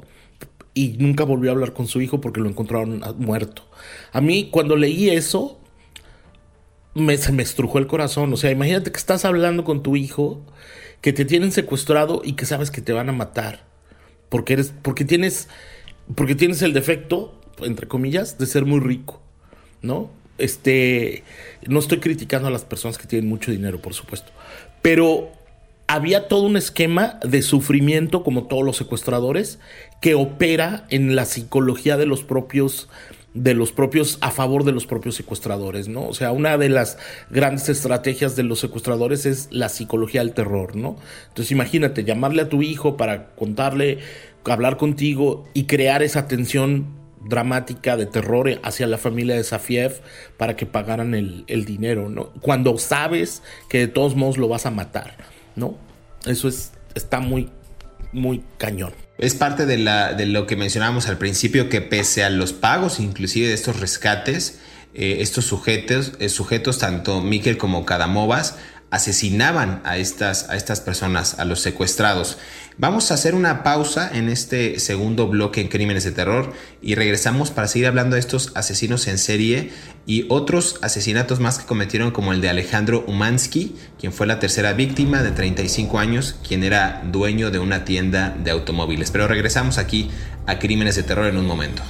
y 0.78 0.96
nunca 0.96 1.24
volvió 1.24 1.50
a 1.50 1.54
hablar 1.54 1.72
con 1.72 1.88
su 1.88 2.00
hijo 2.00 2.20
porque 2.20 2.38
lo 2.38 2.48
encontraron 2.48 3.02
muerto. 3.16 3.64
A 4.12 4.20
mí 4.20 4.48
cuando 4.52 4.76
leí 4.76 5.10
eso, 5.10 5.58
me, 6.94 7.16
se 7.16 7.32
me 7.32 7.42
estrujó 7.42 7.78
el 7.78 7.88
corazón. 7.88 8.32
O 8.32 8.36
sea, 8.36 8.52
imagínate 8.52 8.92
que 8.92 8.96
estás 8.96 9.24
hablando 9.24 9.64
con 9.64 9.82
tu 9.82 9.96
hijo, 9.96 10.40
que 11.00 11.12
te 11.12 11.24
tienen 11.24 11.50
secuestrado 11.50 12.22
y 12.24 12.34
que 12.34 12.46
sabes 12.46 12.70
que 12.70 12.80
te 12.80 12.92
van 12.92 13.08
a 13.08 13.12
matar. 13.12 13.64
Porque 14.28 14.52
eres, 14.52 14.72
porque 14.82 15.04
tienes, 15.04 15.48
porque 16.14 16.36
tienes 16.36 16.62
el 16.62 16.72
defecto, 16.72 17.40
entre 17.62 17.88
comillas, 17.88 18.38
de 18.38 18.46
ser 18.46 18.64
muy 18.64 18.78
rico, 18.78 19.20
¿no? 19.82 20.12
Este, 20.38 21.24
no 21.66 21.80
estoy 21.80 21.98
criticando 21.98 22.46
a 22.46 22.52
las 22.52 22.64
personas 22.64 22.98
que 22.98 23.08
tienen 23.08 23.28
mucho 23.28 23.50
dinero, 23.50 23.82
por 23.82 23.94
supuesto, 23.94 24.30
pero 24.80 25.32
había 25.88 26.28
todo 26.28 26.42
un 26.42 26.56
esquema 26.56 27.18
de 27.26 27.42
sufrimiento, 27.42 28.22
como 28.22 28.44
todos 28.44 28.62
los 28.62 28.76
secuestradores, 28.76 29.58
que 30.00 30.14
opera 30.14 30.86
en 30.90 31.16
la 31.16 31.24
psicología 31.24 31.96
de 31.96 32.06
los 32.06 32.22
propios 32.22 32.88
de 33.34 33.54
los 33.54 33.72
propios 33.72 34.18
a 34.20 34.30
favor 34.30 34.64
de 34.64 34.72
los 34.72 34.86
propios 34.86 35.14
secuestradores, 35.14 35.86
¿no? 35.86 36.06
O 36.08 36.14
sea, 36.14 36.32
una 36.32 36.56
de 36.58 36.68
las 36.68 36.98
grandes 37.30 37.68
estrategias 37.68 38.36
de 38.36 38.42
los 38.42 38.58
secuestradores 38.58 39.26
es 39.26 39.48
la 39.50 39.68
psicología 39.68 40.22
del 40.22 40.32
terror, 40.32 40.74
¿no? 40.74 40.96
Entonces, 41.28 41.52
imagínate 41.52 42.04
llamarle 42.04 42.42
a 42.42 42.48
tu 42.48 42.62
hijo 42.62 42.96
para 42.96 43.34
contarle, 43.36 43.98
hablar 44.44 44.76
contigo 44.76 45.46
y 45.54 45.64
crear 45.64 46.02
esa 46.02 46.26
tensión 46.26 46.86
dramática 47.24 47.96
de 47.96 48.06
terror 48.06 48.48
hacia 48.62 48.86
la 48.86 48.98
familia 48.98 49.36
de 49.36 49.44
Safiev 49.44 50.00
para 50.36 50.56
que 50.56 50.66
pagaran 50.66 51.14
el, 51.14 51.44
el 51.46 51.64
dinero, 51.64 52.08
¿no? 52.08 52.32
Cuando 52.40 52.76
sabes 52.78 53.42
que 53.68 53.78
de 53.78 53.88
todos 53.88 54.16
modos 54.16 54.38
lo 54.38 54.48
vas 54.48 54.66
a 54.66 54.70
matar, 54.70 55.16
¿no? 55.58 55.76
Eso 56.26 56.48
es, 56.48 56.72
está 56.94 57.20
muy, 57.20 57.50
muy 58.12 58.42
cañón. 58.56 58.92
Es 59.18 59.34
parte 59.34 59.66
de, 59.66 59.78
la, 59.78 60.14
de 60.14 60.26
lo 60.26 60.46
que 60.46 60.56
mencionábamos 60.56 61.08
al 61.08 61.18
principio, 61.18 61.68
que 61.68 61.80
pese 61.80 62.22
a 62.24 62.30
los 62.30 62.52
pagos 62.52 63.00
inclusive 63.00 63.48
de 63.48 63.54
estos 63.54 63.80
rescates, 63.80 64.60
eh, 64.94 65.18
estos 65.20 65.44
sujetos, 65.44 66.12
eh, 66.20 66.28
sujetos, 66.28 66.78
tanto 66.78 67.20
Miquel 67.20 67.58
como 67.58 67.84
Cadamovas, 67.84 68.56
asesinaban 68.90 69.82
a 69.84 69.98
estas, 69.98 70.48
a 70.48 70.56
estas 70.56 70.80
personas, 70.80 71.38
a 71.38 71.44
los 71.44 71.60
secuestrados. 71.60 72.38
Vamos 72.80 73.10
a 73.10 73.14
hacer 73.14 73.34
una 73.34 73.64
pausa 73.64 74.08
en 74.14 74.28
este 74.28 74.78
segundo 74.78 75.26
bloque 75.26 75.60
en 75.60 75.66
Crímenes 75.66 76.04
de 76.04 76.12
Terror 76.12 76.52
y 76.80 76.94
regresamos 76.94 77.50
para 77.50 77.66
seguir 77.66 77.88
hablando 77.88 78.14
de 78.14 78.20
estos 78.20 78.52
asesinos 78.54 79.08
en 79.08 79.18
serie 79.18 79.72
y 80.06 80.26
otros 80.28 80.78
asesinatos 80.80 81.40
más 81.40 81.58
que 81.58 81.66
cometieron 81.66 82.12
como 82.12 82.32
el 82.32 82.40
de 82.40 82.50
Alejandro 82.50 83.04
Umansky, 83.08 83.74
quien 83.98 84.12
fue 84.12 84.28
la 84.28 84.38
tercera 84.38 84.74
víctima 84.74 85.24
de 85.24 85.32
35 85.32 85.98
años, 85.98 86.36
quien 86.46 86.62
era 86.62 87.02
dueño 87.04 87.50
de 87.50 87.58
una 87.58 87.84
tienda 87.84 88.36
de 88.44 88.52
automóviles. 88.52 89.10
Pero 89.10 89.26
regresamos 89.26 89.76
aquí 89.76 90.08
a 90.46 90.60
Crímenes 90.60 90.94
de 90.94 91.02
Terror 91.02 91.26
en 91.26 91.36
un 91.36 91.46
momento. 91.46 91.82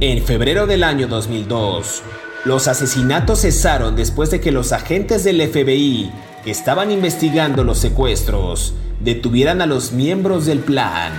En 0.00 0.24
febrero 0.24 0.66
del 0.66 0.82
año 0.82 1.06
2002, 1.06 2.02
los 2.44 2.68
asesinatos 2.68 3.40
cesaron 3.40 3.96
después 3.96 4.30
de 4.30 4.40
que 4.40 4.52
los 4.52 4.72
agentes 4.72 5.24
del 5.24 5.40
FBI 5.48 6.12
que 6.44 6.50
estaban 6.50 6.90
investigando 6.90 7.64
los 7.64 7.78
secuestros 7.78 8.74
detuvieran 9.00 9.62
a 9.62 9.66
los 9.66 9.92
miembros 9.92 10.44
del 10.44 10.58
plan. 10.58 11.12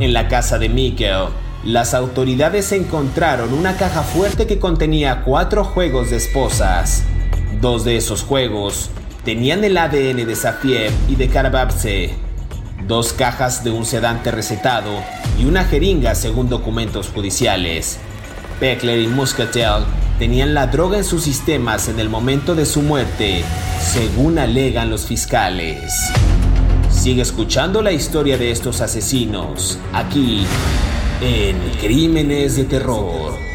En 0.00 0.12
la 0.12 0.26
casa 0.26 0.58
de 0.58 0.68
Mikkel, 0.68 1.26
las 1.64 1.94
autoridades 1.94 2.72
encontraron 2.72 3.52
una 3.52 3.76
caja 3.76 4.02
fuerte 4.02 4.46
que 4.46 4.58
contenía 4.58 5.22
cuatro 5.22 5.62
juegos 5.62 6.10
de 6.10 6.16
esposas. 6.16 7.04
Dos 7.60 7.84
de 7.84 7.96
esos 7.96 8.22
juegos 8.24 8.90
tenían 9.24 9.62
el 9.62 9.78
ADN 9.78 10.26
de 10.26 10.34
Safiev 10.34 10.92
y 11.08 11.14
de 11.14 11.28
Karababse. 11.28 12.10
Dos 12.88 13.12
cajas 13.12 13.62
de 13.62 13.70
un 13.70 13.84
sedante 13.84 14.32
recetado 14.32 14.90
y 15.38 15.44
una 15.44 15.64
jeringa 15.64 16.16
según 16.16 16.48
documentos 16.48 17.08
judiciales. 17.08 17.98
Beckler 18.60 19.00
y 19.00 19.06
Muscatel 19.06 19.84
tenían 20.20 20.52
la 20.52 20.66
droga 20.66 20.98
en 20.98 21.04
sus 21.04 21.22
sistemas 21.22 21.88
en 21.88 21.98
el 21.98 22.10
momento 22.10 22.54
de 22.54 22.66
su 22.66 22.82
muerte, 22.82 23.42
según 23.80 24.38
alegan 24.38 24.90
los 24.90 25.06
fiscales. 25.06 25.94
Sigue 26.90 27.22
escuchando 27.22 27.80
la 27.80 27.90
historia 27.90 28.36
de 28.36 28.50
estos 28.50 28.82
asesinos, 28.82 29.78
aquí, 29.94 30.44
en 31.22 31.56
Crímenes 31.80 32.56
de 32.56 32.64
Terror. 32.64 33.49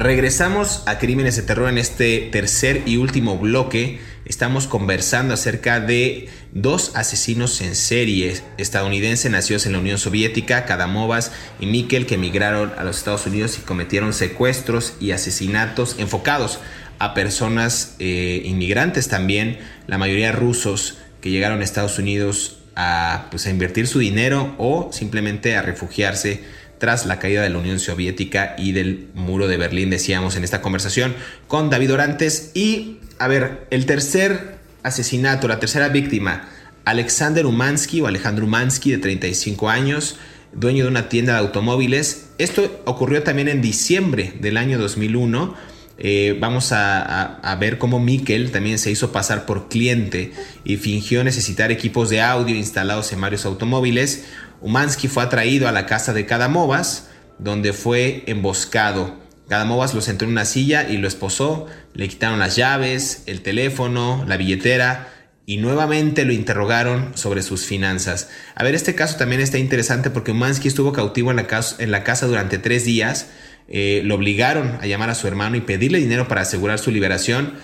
Regresamos 0.00 0.82
a 0.86 0.98
Crímenes 0.98 1.36
de 1.36 1.42
Terror 1.42 1.68
en 1.68 1.76
este 1.76 2.30
tercer 2.32 2.84
y 2.86 2.96
último 2.96 3.36
bloque. 3.36 4.00
Estamos 4.24 4.66
conversando 4.66 5.34
acerca 5.34 5.78
de 5.78 6.30
dos 6.52 6.92
asesinos 6.94 7.60
en 7.60 7.74
serie 7.74 8.40
estadounidenses 8.56 9.30
nacidos 9.30 9.66
en 9.66 9.72
la 9.72 9.78
Unión 9.78 9.98
Soviética, 9.98 10.64
Kadamovas 10.64 11.32
y 11.60 11.66
Mikkel, 11.66 12.06
que 12.06 12.14
emigraron 12.14 12.72
a 12.78 12.84
los 12.84 12.96
Estados 12.96 13.26
Unidos 13.26 13.58
y 13.58 13.60
cometieron 13.60 14.14
secuestros 14.14 14.94
y 15.00 15.10
asesinatos 15.10 15.96
enfocados 15.98 16.60
a 16.98 17.12
personas 17.12 17.96
eh, 17.98 18.40
inmigrantes 18.46 19.08
también, 19.08 19.58
la 19.86 19.98
mayoría 19.98 20.32
rusos 20.32 20.96
que 21.20 21.28
llegaron 21.28 21.60
a 21.60 21.64
Estados 21.64 21.98
Unidos 21.98 22.60
a, 22.74 23.26
pues, 23.30 23.46
a 23.46 23.50
invertir 23.50 23.86
su 23.86 23.98
dinero 23.98 24.54
o 24.56 24.88
simplemente 24.94 25.56
a 25.56 25.62
refugiarse 25.62 26.42
tras 26.80 27.04
la 27.04 27.18
caída 27.18 27.42
de 27.42 27.50
la 27.50 27.58
Unión 27.58 27.78
Soviética 27.78 28.54
y 28.58 28.72
del 28.72 29.08
muro 29.14 29.48
de 29.48 29.58
Berlín, 29.58 29.90
decíamos 29.90 30.34
en 30.36 30.44
esta 30.44 30.62
conversación 30.62 31.14
con 31.46 31.68
David 31.68 31.92
Orantes. 31.92 32.52
Y, 32.54 32.96
a 33.18 33.28
ver, 33.28 33.66
el 33.70 33.84
tercer 33.84 34.56
asesinato, 34.82 35.46
la 35.46 35.60
tercera 35.60 35.90
víctima, 35.90 36.48
Alexander 36.86 37.44
Umansky 37.44 38.00
o 38.00 38.06
Alejandro 38.06 38.46
Umansky, 38.46 38.92
de 38.92 38.96
35 38.96 39.68
años, 39.68 40.16
dueño 40.54 40.84
de 40.84 40.90
una 40.90 41.10
tienda 41.10 41.34
de 41.34 41.40
automóviles. 41.40 42.30
Esto 42.38 42.82
ocurrió 42.86 43.22
también 43.22 43.48
en 43.48 43.60
diciembre 43.60 44.32
del 44.40 44.56
año 44.56 44.78
2001. 44.78 45.54
Eh, 46.02 46.34
vamos 46.40 46.72
a, 46.72 47.58
ver 47.60 47.76
cómo 47.76 48.00
Mikkel 48.00 48.52
también 48.52 48.78
se 48.78 48.90
hizo 48.90 49.12
pasar 49.12 49.44
por 49.44 49.68
cliente 49.68 50.32
y 50.64 50.78
fingió 50.78 51.22
necesitar 51.24 51.70
equipos 51.70 52.08
de 52.08 52.22
audio 52.22 52.56
instalados 52.56 53.12
en 53.12 53.20
varios 53.20 53.44
automóviles. 53.44 54.24
Umansky 54.60 55.08
fue 55.08 55.22
atraído 55.22 55.68
a 55.68 55.72
la 55.72 55.86
casa 55.86 56.12
de 56.12 56.26
Kadamovas, 56.26 57.08
donde 57.38 57.72
fue 57.72 58.24
emboscado. 58.26 59.18
Kadamovas 59.48 59.94
lo 59.94 60.00
sentó 60.00 60.24
en 60.24 60.30
una 60.30 60.44
silla 60.44 60.88
y 60.88 60.96
lo 60.96 61.08
esposó, 61.08 61.66
le 61.94 62.08
quitaron 62.08 62.38
las 62.38 62.56
llaves, 62.56 63.24
el 63.26 63.40
teléfono, 63.42 64.24
la 64.28 64.36
billetera 64.36 65.08
y 65.50 65.56
nuevamente 65.56 66.24
lo 66.24 66.32
interrogaron 66.32 67.10
sobre 67.16 67.42
sus 67.42 67.66
finanzas. 67.66 68.30
A 68.54 68.62
ver, 68.62 68.76
este 68.76 68.94
caso 68.94 69.16
también 69.16 69.40
está 69.40 69.58
interesante 69.58 70.08
porque 70.08 70.30
Umansky 70.30 70.68
estuvo 70.68 70.92
cautivo 70.92 71.32
en 71.32 71.36
la 71.36 72.04
casa, 72.04 72.26
durante 72.28 72.58
tres 72.58 72.84
días. 72.84 73.30
Eh, 73.66 74.02
lo 74.04 74.14
obligaron 74.14 74.78
a 74.80 74.86
llamar 74.86 75.10
a 75.10 75.16
su 75.16 75.26
hermano 75.26 75.56
y 75.56 75.60
pedirle 75.60 75.98
dinero 75.98 76.28
para 76.28 76.42
asegurar 76.42 76.78
su 76.78 76.92
liberación. 76.92 77.54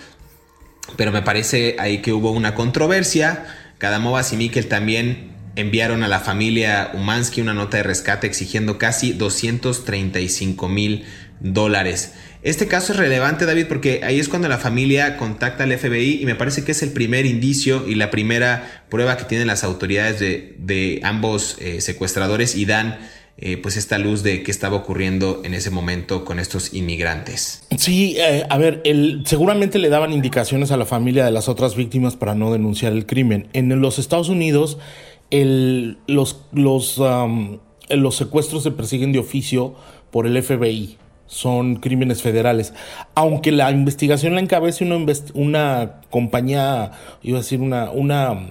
Pero 0.97 1.13
me 1.13 1.21
parece 1.21 1.77
ahí 1.79 2.01
que 2.01 2.11
hubo 2.11 2.31
una 2.31 2.55
controversia. 2.55 3.45
Kadamovas 3.77 4.33
y 4.33 4.35
Mikkel 4.35 4.67
también 4.67 5.36
enviaron 5.57 6.03
a 6.03 6.07
la 6.07 6.19
familia 6.19 6.91
Umansky 6.93 7.41
una 7.41 7.53
nota 7.53 7.77
de 7.77 7.83
rescate 7.83 8.27
exigiendo 8.27 8.77
casi 8.77 9.11
235 9.11 10.69
mil 10.69 11.03
dólares. 11.39 12.13
Este 12.43 12.67
caso 12.67 12.93
es 12.93 12.99
relevante, 12.99 13.45
David, 13.45 13.65
porque 13.67 14.01
ahí 14.03 14.19
es 14.19 14.29
cuando 14.29 14.47
la 14.47 14.59
familia 14.59 15.17
contacta 15.17 15.63
al 15.63 15.77
FBI 15.77 16.21
y 16.21 16.25
me 16.25 16.35
parece 16.35 16.63
que 16.63 16.71
es 16.71 16.83
el 16.83 16.91
primer 16.91 17.25
indicio 17.25 17.87
y 17.87 17.95
la 17.95 18.11
primera 18.11 18.85
prueba 18.89 19.17
que 19.17 19.25
tienen 19.25 19.47
las 19.47 19.63
autoridades 19.63 20.19
de, 20.19 20.99
ambos 21.03 21.57
eh, 21.59 21.81
secuestradores 21.81 22.55
y 22.55 22.65
dan 22.65 22.99
eh, 23.39 23.57
pues 23.57 23.77
esta 23.77 23.97
luz 23.97 24.23
de 24.23 24.43
qué 24.43 24.51
estaba 24.51 24.77
ocurriendo 24.77 25.41
en 25.43 25.55
ese 25.55 25.71
momento 25.71 26.23
con 26.23 26.39
estos 26.39 26.73
inmigrantes. 26.73 27.63
Sí, 27.77 28.15
eh, 28.19 28.45
a 28.47 28.57
ver, 28.57 28.83
seguramente 29.25 29.79
le 29.79 29.89
daban 29.89 30.13
indicaciones 30.13 30.71
a 30.71 30.77
la 30.77 30.85
familia 30.85 31.25
de 31.25 31.31
las 31.31 31.49
otras 31.49 31.75
víctimas 31.75 32.15
para 32.15 32.35
no 32.35 32.53
denunciar 32.53 32.93
el 32.93 33.07
crimen. 33.07 33.47
En 33.53 33.81
los 33.81 33.99
Estados 33.99 34.29
Unidos 34.29 34.77
los, 35.31 36.41
los, 36.51 37.01
los 37.89 38.15
secuestros 38.15 38.63
se 38.63 38.71
persiguen 38.71 39.11
de 39.11 39.19
oficio 39.19 39.75
por 40.11 40.25
el 40.25 40.41
FBI. 40.41 40.97
Son 41.27 41.75
crímenes 41.75 42.21
federales. 42.21 42.73
Aunque 43.13 43.51
la 43.51 43.69
investigación 43.71 44.35
la 44.35 44.41
encabece 44.41 44.85
una, 44.85 44.97
una 45.33 46.01
compañía, 46.09 46.91
iba 47.21 47.37
a 47.37 47.41
decir, 47.41 47.59
una, 47.59 47.91
una, 47.91 48.49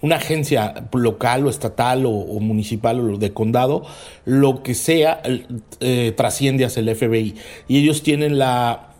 una 0.00 0.16
agencia 0.16 0.88
local 0.92 1.46
o 1.46 1.50
estatal 1.50 2.06
o, 2.06 2.10
municipal 2.40 3.00
o 3.00 3.18
de 3.18 3.32
condado, 3.32 3.84
lo 4.24 4.62
que 4.62 4.74
sea, 4.74 5.20
eh, 5.80 6.12
trasciende 6.16 6.64
hacia 6.64 6.80
el 6.80 6.94
FBI. 6.94 7.34
Y 7.68 7.78
ellos 7.78 8.02
tienen 8.02 8.38
la 8.38 8.95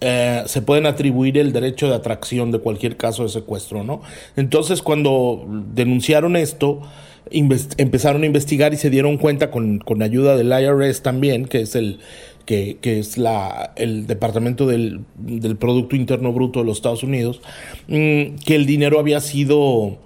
eh, 0.00 0.42
se 0.46 0.62
pueden 0.62 0.86
atribuir 0.86 1.38
el 1.38 1.52
derecho 1.52 1.88
de 1.88 1.94
atracción 1.94 2.50
de 2.50 2.58
cualquier 2.58 2.96
caso 2.96 3.22
de 3.22 3.28
secuestro, 3.30 3.84
¿no? 3.84 4.02
Entonces, 4.36 4.82
cuando 4.82 5.44
denunciaron 5.74 6.36
esto, 6.36 6.82
empezaron 7.30 8.22
a 8.22 8.26
investigar 8.26 8.72
y 8.74 8.76
se 8.76 8.90
dieron 8.90 9.16
cuenta 9.16 9.50
con, 9.50 9.78
con 9.78 10.02
ayuda 10.02 10.36
del 10.36 10.48
IRS 10.48 11.02
también, 11.02 11.46
que 11.46 11.60
es 11.62 11.74
el 11.74 11.98
que, 12.44 12.78
que 12.80 12.98
es 13.00 13.18
la, 13.18 13.72
el 13.76 14.06
Departamento 14.06 14.66
del, 14.66 15.00
del, 15.16 15.56
Producto 15.56 15.96
Interno 15.96 16.32
Bruto 16.32 16.60
de 16.60 16.66
los 16.66 16.78
Estados 16.78 17.02
Unidos, 17.02 17.40
mm, 17.88 18.36
que 18.44 18.54
el 18.54 18.66
dinero 18.66 19.00
había 19.00 19.20
sido 19.20 19.98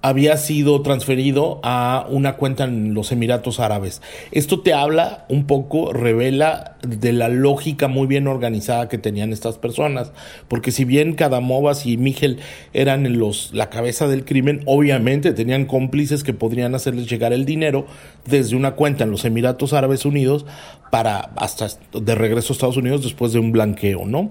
había 0.00 0.36
sido 0.36 0.80
transferido 0.82 1.60
a 1.64 2.06
una 2.08 2.36
cuenta 2.36 2.64
en 2.64 2.94
los 2.94 3.10
Emiratos 3.10 3.58
Árabes. 3.58 4.00
Esto 4.30 4.60
te 4.60 4.72
habla 4.72 5.26
un 5.28 5.46
poco, 5.46 5.92
revela 5.92 6.76
de 6.82 7.12
la 7.12 7.28
lógica 7.28 7.88
muy 7.88 8.06
bien 8.06 8.28
organizada 8.28 8.88
que 8.88 8.98
tenían 8.98 9.32
estas 9.32 9.58
personas, 9.58 10.12
porque 10.46 10.70
si 10.70 10.84
bien 10.84 11.14
Cadamovas 11.14 11.84
y 11.84 11.96
Miguel 11.96 12.38
eran 12.72 13.18
los, 13.18 13.52
la 13.52 13.70
cabeza 13.70 14.06
del 14.06 14.24
crimen, 14.24 14.62
obviamente 14.66 15.32
tenían 15.32 15.64
cómplices 15.66 16.22
que 16.22 16.32
podrían 16.32 16.76
hacerles 16.76 17.10
llegar 17.10 17.32
el 17.32 17.44
dinero 17.44 17.86
desde 18.24 18.54
una 18.54 18.72
cuenta 18.72 19.02
en 19.02 19.10
los 19.10 19.24
Emiratos 19.24 19.72
Árabes 19.72 20.04
Unidos 20.04 20.46
para 20.92 21.18
hasta 21.36 21.68
de 21.92 22.14
regreso 22.14 22.52
a 22.52 22.54
Estados 22.54 22.76
Unidos 22.76 23.02
después 23.02 23.32
de 23.32 23.40
un 23.40 23.50
blanqueo, 23.50 24.06
¿no? 24.06 24.30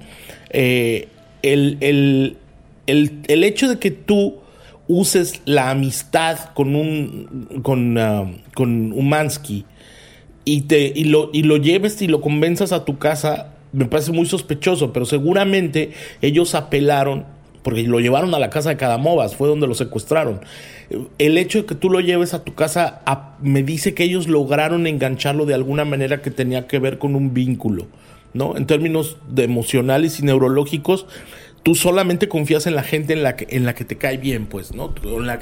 Eh, 0.50 1.10
el, 1.44 1.78
el, 1.82 2.38
el, 2.88 3.20
el 3.28 3.44
hecho 3.44 3.68
de 3.68 3.80
que 3.80 3.92
tú 3.92 4.36
uses 4.88 5.42
la 5.46 5.70
amistad 5.70 6.38
con 6.54 6.76
un 6.76 7.62
con, 7.62 7.98
uh, 7.98 8.36
con 8.54 8.94
Umansky 8.94 9.66
y 10.46 10.62
te 10.62 10.92
y 10.96 11.06
lo, 11.06 11.30
y 11.34 11.44
lo 11.44 11.58
lleves 11.58 12.02
y 12.02 12.08
lo 12.08 12.22
convenzas 12.22 12.72
a 12.72 12.86
tu 12.86 12.98
casa, 12.98 13.54
me 13.74 13.86
parece 13.86 14.14
muy 14.14 14.26
sospechoso, 14.26 14.94
pero 14.94 15.06
seguramente 15.06 15.92
ellos 16.22 16.56
apelaron 16.56 17.26
porque 17.64 17.84
lo 17.84 18.00
llevaron 18.00 18.34
a 18.34 18.40
la 18.40 18.50
casa 18.50 18.70
de 18.70 18.78
Cadamovas, 18.78 19.36
fue 19.36 19.50
donde 19.50 19.68
lo 19.68 19.74
secuestraron. 19.74 20.40
El 21.18 21.38
hecho 21.38 21.60
de 21.60 21.66
que 21.66 21.76
tú 21.76 21.90
lo 21.90 22.00
lleves 22.00 22.34
a 22.34 22.46
tu 22.46 22.56
casa 22.56 23.02
me 23.42 23.62
dice 23.62 23.94
que 23.94 24.06
ellos 24.06 24.30
lograron 24.30 24.88
engancharlo 24.88 25.46
de 25.46 25.54
alguna 25.54 25.84
manera 25.84 26.22
que 26.22 26.32
tenía 26.32 26.66
que 26.66 26.80
ver 26.80 26.98
con 26.98 27.14
un 27.14 27.34
vínculo, 27.34 27.88
¿no? 28.34 28.56
En 28.56 28.68
términos 28.68 29.18
de 29.30 29.44
emocionales 29.44 30.18
y 30.22 30.24
neurológicos, 30.24 31.08
tú 31.64 31.76
solamente 31.76 32.28
confías 32.28 32.68
en 32.68 32.76
la 32.76 32.84
gente 32.84 33.14
en 33.14 33.24
la 33.24 33.36
que, 33.36 33.48
en 33.50 33.66
la 33.66 33.76
que 33.76 33.86
te 33.86 33.98
cae 33.98 34.18
bien, 34.18 34.46
pues, 34.46 34.74
¿no? 34.74 34.94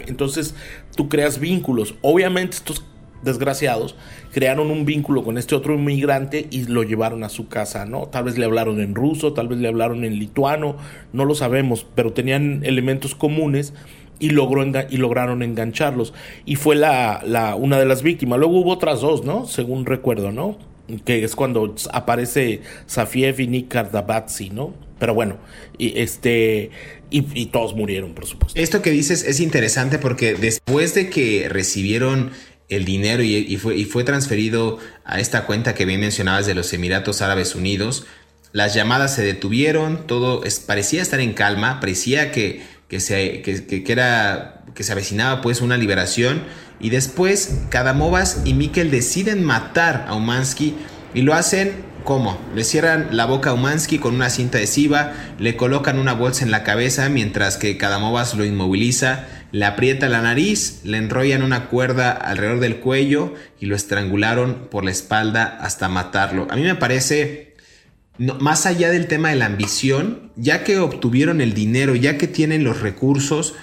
entonces 0.08 0.56
tú 0.96 1.10
creas 1.10 1.40
vínculos. 1.40 1.96
Obviamente 2.02 2.58
estos 2.58 2.84
desgraciados 3.26 3.96
crearon 4.32 4.72
un 4.72 4.86
vínculo 4.86 5.24
con 5.24 5.38
este 5.38 5.56
otro 5.56 5.74
inmigrante 5.74 6.48
y 6.52 6.66
lo 6.66 6.84
llevaron 6.84 7.24
a 7.24 7.30
su 7.30 7.48
casa, 7.48 7.86
¿no? 7.86 8.08
Tal 8.08 8.26
vez 8.26 8.38
le 8.38 8.46
hablaron 8.46 8.80
en 8.80 8.96
ruso, 8.96 9.34
tal 9.34 9.48
vez 9.48 9.60
le 9.60 9.68
hablaron 9.68 10.06
en 10.06 10.20
lituano, 10.20 10.78
no 11.12 11.26
lo 11.26 11.36
sabemos, 11.36 11.86
pero 11.96 12.14
tenían 12.14 12.62
elementos 12.64 13.16
comunes 13.16 13.74
y, 14.20 14.30
logró 14.30 14.64
y 14.90 14.98
lograron 14.98 15.44
engancharlos. 15.44 16.14
Y 16.46 16.56
fue 16.56 16.76
la, 16.76 17.22
la, 17.26 17.56
una 17.56 17.80
de 17.80 17.86
las 17.86 18.04
víctimas. 18.04 18.40
Luego 18.40 18.60
hubo 18.60 18.72
otras 18.72 19.02
dos, 19.02 19.26
¿no? 19.26 19.46
Según 19.46 19.86
recuerdo, 19.86 20.32
¿no? 20.32 20.58
Que 21.04 21.24
es 21.24 21.36
cuando 21.36 21.76
aparece 21.92 22.62
Safiev 22.86 23.40
y 23.40 23.48
Nick 23.48 23.70
Kardabatsi, 23.70 24.52
¿no? 24.52 24.85
Pero 25.00 25.14
bueno, 25.14 25.38
y 25.78 26.00
este 26.00 26.72
y, 27.10 27.46
todos 27.48 27.76
murieron, 27.76 28.14
por 28.14 28.26
supuesto. 28.26 28.60
Esto 28.60 28.82
que 28.82 28.92
dices 28.92 29.24
es 29.24 29.40
interesante 29.40 30.00
porque 30.00 30.34
después 30.34 30.94
de 30.94 31.10
que 31.10 31.48
recibieron 31.50 32.32
el 32.68 32.84
dinero 32.84 33.22
y, 33.24 33.56
fue, 33.58 33.78
y 33.78 33.86
fue 33.86 34.04
transferido 34.04 34.80
a 35.04 35.20
esta 35.20 35.46
cuenta 35.46 35.76
que 35.76 35.86
bien 35.86 36.00
mencionabas 36.00 36.48
de 36.48 36.56
los 36.56 36.74
Emiratos 36.74 37.22
Árabes 37.22 37.56
Unidos, 37.56 38.06
las 38.52 38.74
llamadas 38.74 39.14
se 39.14 39.22
detuvieron, 39.22 40.08
todo 40.08 40.44
parecía 40.66 41.02
estar 41.02 41.20
en 41.20 41.34
calma, 41.34 41.80
parecía 41.80 42.32
que, 42.32 42.64
que, 42.88 43.00
se, 43.00 43.42
que, 43.42 43.84
era, 43.88 44.64
que 44.74 44.84
se 44.84 44.92
avecinaba 44.92 45.42
pues 45.42 45.62
una 45.62 45.78
liberación 45.78 46.44
y 46.80 46.90
después 46.90 47.60
Kadamovas 47.70 48.42
y 48.46 48.54
Mikkel 48.54 48.92
deciden 48.92 49.44
matar 49.44 50.06
a 50.08 50.16
Umansky 50.16 50.76
y 51.14 51.22
lo 51.22 51.34
hacen 51.34 51.74
¿Cómo? 52.06 52.38
Le 52.54 52.64
cierran 52.64 53.08
la 53.14 53.26
boca 53.26 53.50
a 53.50 53.54
Umansky 53.54 53.98
con 53.98 54.14
una 54.14 54.30
cinta 54.30 54.60
adhesiva, 54.60 55.14
le 55.40 55.58
colocan 55.58 55.98
una 55.98 56.14
bolsa 56.14 56.46
en 56.46 56.52
la 56.52 56.62
cabeza 56.62 57.10
mientras 57.10 57.58
que 57.58 57.78
Kadamovas 57.78 58.36
lo 58.36 58.46
inmoviliza, 58.46 59.26
le 59.52 59.66
aprieta 59.66 60.08
la 60.08 60.22
nariz, 60.22 60.82
le 60.84 61.00
enrollan 61.00 61.42
una 61.42 61.66
cuerda 61.66 62.12
alrededor 62.12 62.60
del 62.60 62.76
cuello 62.76 63.34
y 63.60 63.66
lo 63.66 63.76
estrangularon 63.76 64.68
por 64.70 64.86
la 64.86 64.92
espalda 64.92 65.58
hasta 65.60 65.90
matarlo. 65.90 66.46
A 66.52 66.56
mí 66.56 66.62
me 66.62 66.76
parece, 66.76 67.56
más 68.20 68.68
allá 68.68 68.92
del 68.92 69.08
tema 69.08 69.30
de 69.30 69.38
la 69.38 69.48
ambición, 69.48 70.32
ya 70.36 70.64
que 70.64 70.78
obtuvieron 70.78 71.42
el 71.42 71.56
dinero, 71.56 71.96
ya 71.96 72.20
que 72.20 72.28
tienen 72.28 72.64
los 72.64 72.82
recursos, 72.82 73.56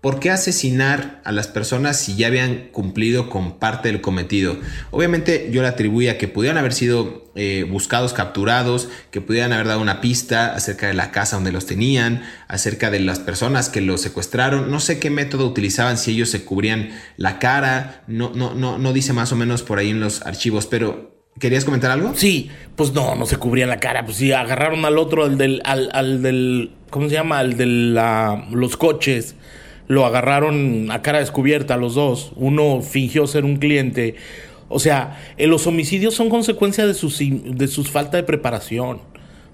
¿Por 0.00 0.20
qué 0.20 0.30
asesinar 0.30 1.20
a 1.24 1.32
las 1.32 1.48
personas 1.48 1.98
si 1.98 2.14
ya 2.14 2.28
habían 2.28 2.68
cumplido 2.68 3.28
con 3.28 3.58
parte 3.58 3.88
del 3.88 4.00
cometido? 4.00 4.56
Obviamente 4.92 5.48
yo 5.50 5.60
le 5.60 5.66
atribuía 5.66 6.18
que 6.18 6.28
pudieran 6.28 6.56
haber 6.56 6.72
sido 6.72 7.32
eh, 7.34 7.66
buscados, 7.68 8.12
capturados, 8.12 8.88
que 9.10 9.20
pudieran 9.20 9.52
haber 9.52 9.66
dado 9.66 9.80
una 9.80 10.00
pista 10.00 10.54
acerca 10.54 10.86
de 10.86 10.94
la 10.94 11.10
casa 11.10 11.34
donde 11.34 11.50
los 11.50 11.66
tenían, 11.66 12.22
acerca 12.46 12.92
de 12.92 13.00
las 13.00 13.18
personas 13.18 13.70
que 13.70 13.80
los 13.80 14.00
secuestraron. 14.00 14.70
No 14.70 14.78
sé 14.78 15.00
qué 15.00 15.10
método 15.10 15.48
utilizaban, 15.48 15.98
si 15.98 16.12
ellos 16.12 16.30
se 16.30 16.44
cubrían 16.44 16.90
la 17.16 17.40
cara, 17.40 18.04
no, 18.06 18.30
no, 18.32 18.54
no, 18.54 18.78
no 18.78 18.92
dice 18.92 19.12
más 19.12 19.32
o 19.32 19.36
menos 19.36 19.64
por 19.64 19.80
ahí 19.80 19.90
en 19.90 19.98
los 19.98 20.22
archivos, 20.22 20.66
pero 20.66 21.18
¿Querías 21.38 21.64
comentar 21.64 21.92
algo? 21.92 22.14
Sí, 22.16 22.50
pues 22.74 22.92
no, 22.92 23.14
no 23.14 23.24
se 23.24 23.36
cubrían 23.36 23.68
la 23.68 23.78
cara, 23.78 24.04
pues 24.04 24.16
sí, 24.16 24.32
agarraron 24.32 24.84
al 24.84 24.98
otro, 24.98 25.24
al 25.24 25.38
del, 25.38 25.62
al, 25.64 25.88
al 25.92 26.20
del, 26.20 26.72
¿cómo 26.90 27.08
se 27.08 27.14
llama? 27.14 27.38
Al 27.38 27.56
de 27.56 27.66
los 27.66 28.76
coches 28.76 29.36
lo 29.88 30.04
agarraron 30.04 30.90
a 30.90 31.02
cara 31.02 31.18
descubierta 31.18 31.76
los 31.76 31.94
dos. 31.94 32.32
Uno 32.36 32.82
fingió 32.82 33.26
ser 33.26 33.44
un 33.44 33.56
cliente. 33.56 34.14
O 34.68 34.78
sea, 34.78 35.18
eh, 35.38 35.46
los 35.46 35.66
homicidios 35.66 36.14
son 36.14 36.28
consecuencia 36.28 36.86
de 36.86 36.94
sus, 36.94 37.18
de 37.18 37.68
sus 37.68 37.90
falta 37.90 38.16
de 38.18 38.22
preparación. 38.22 39.00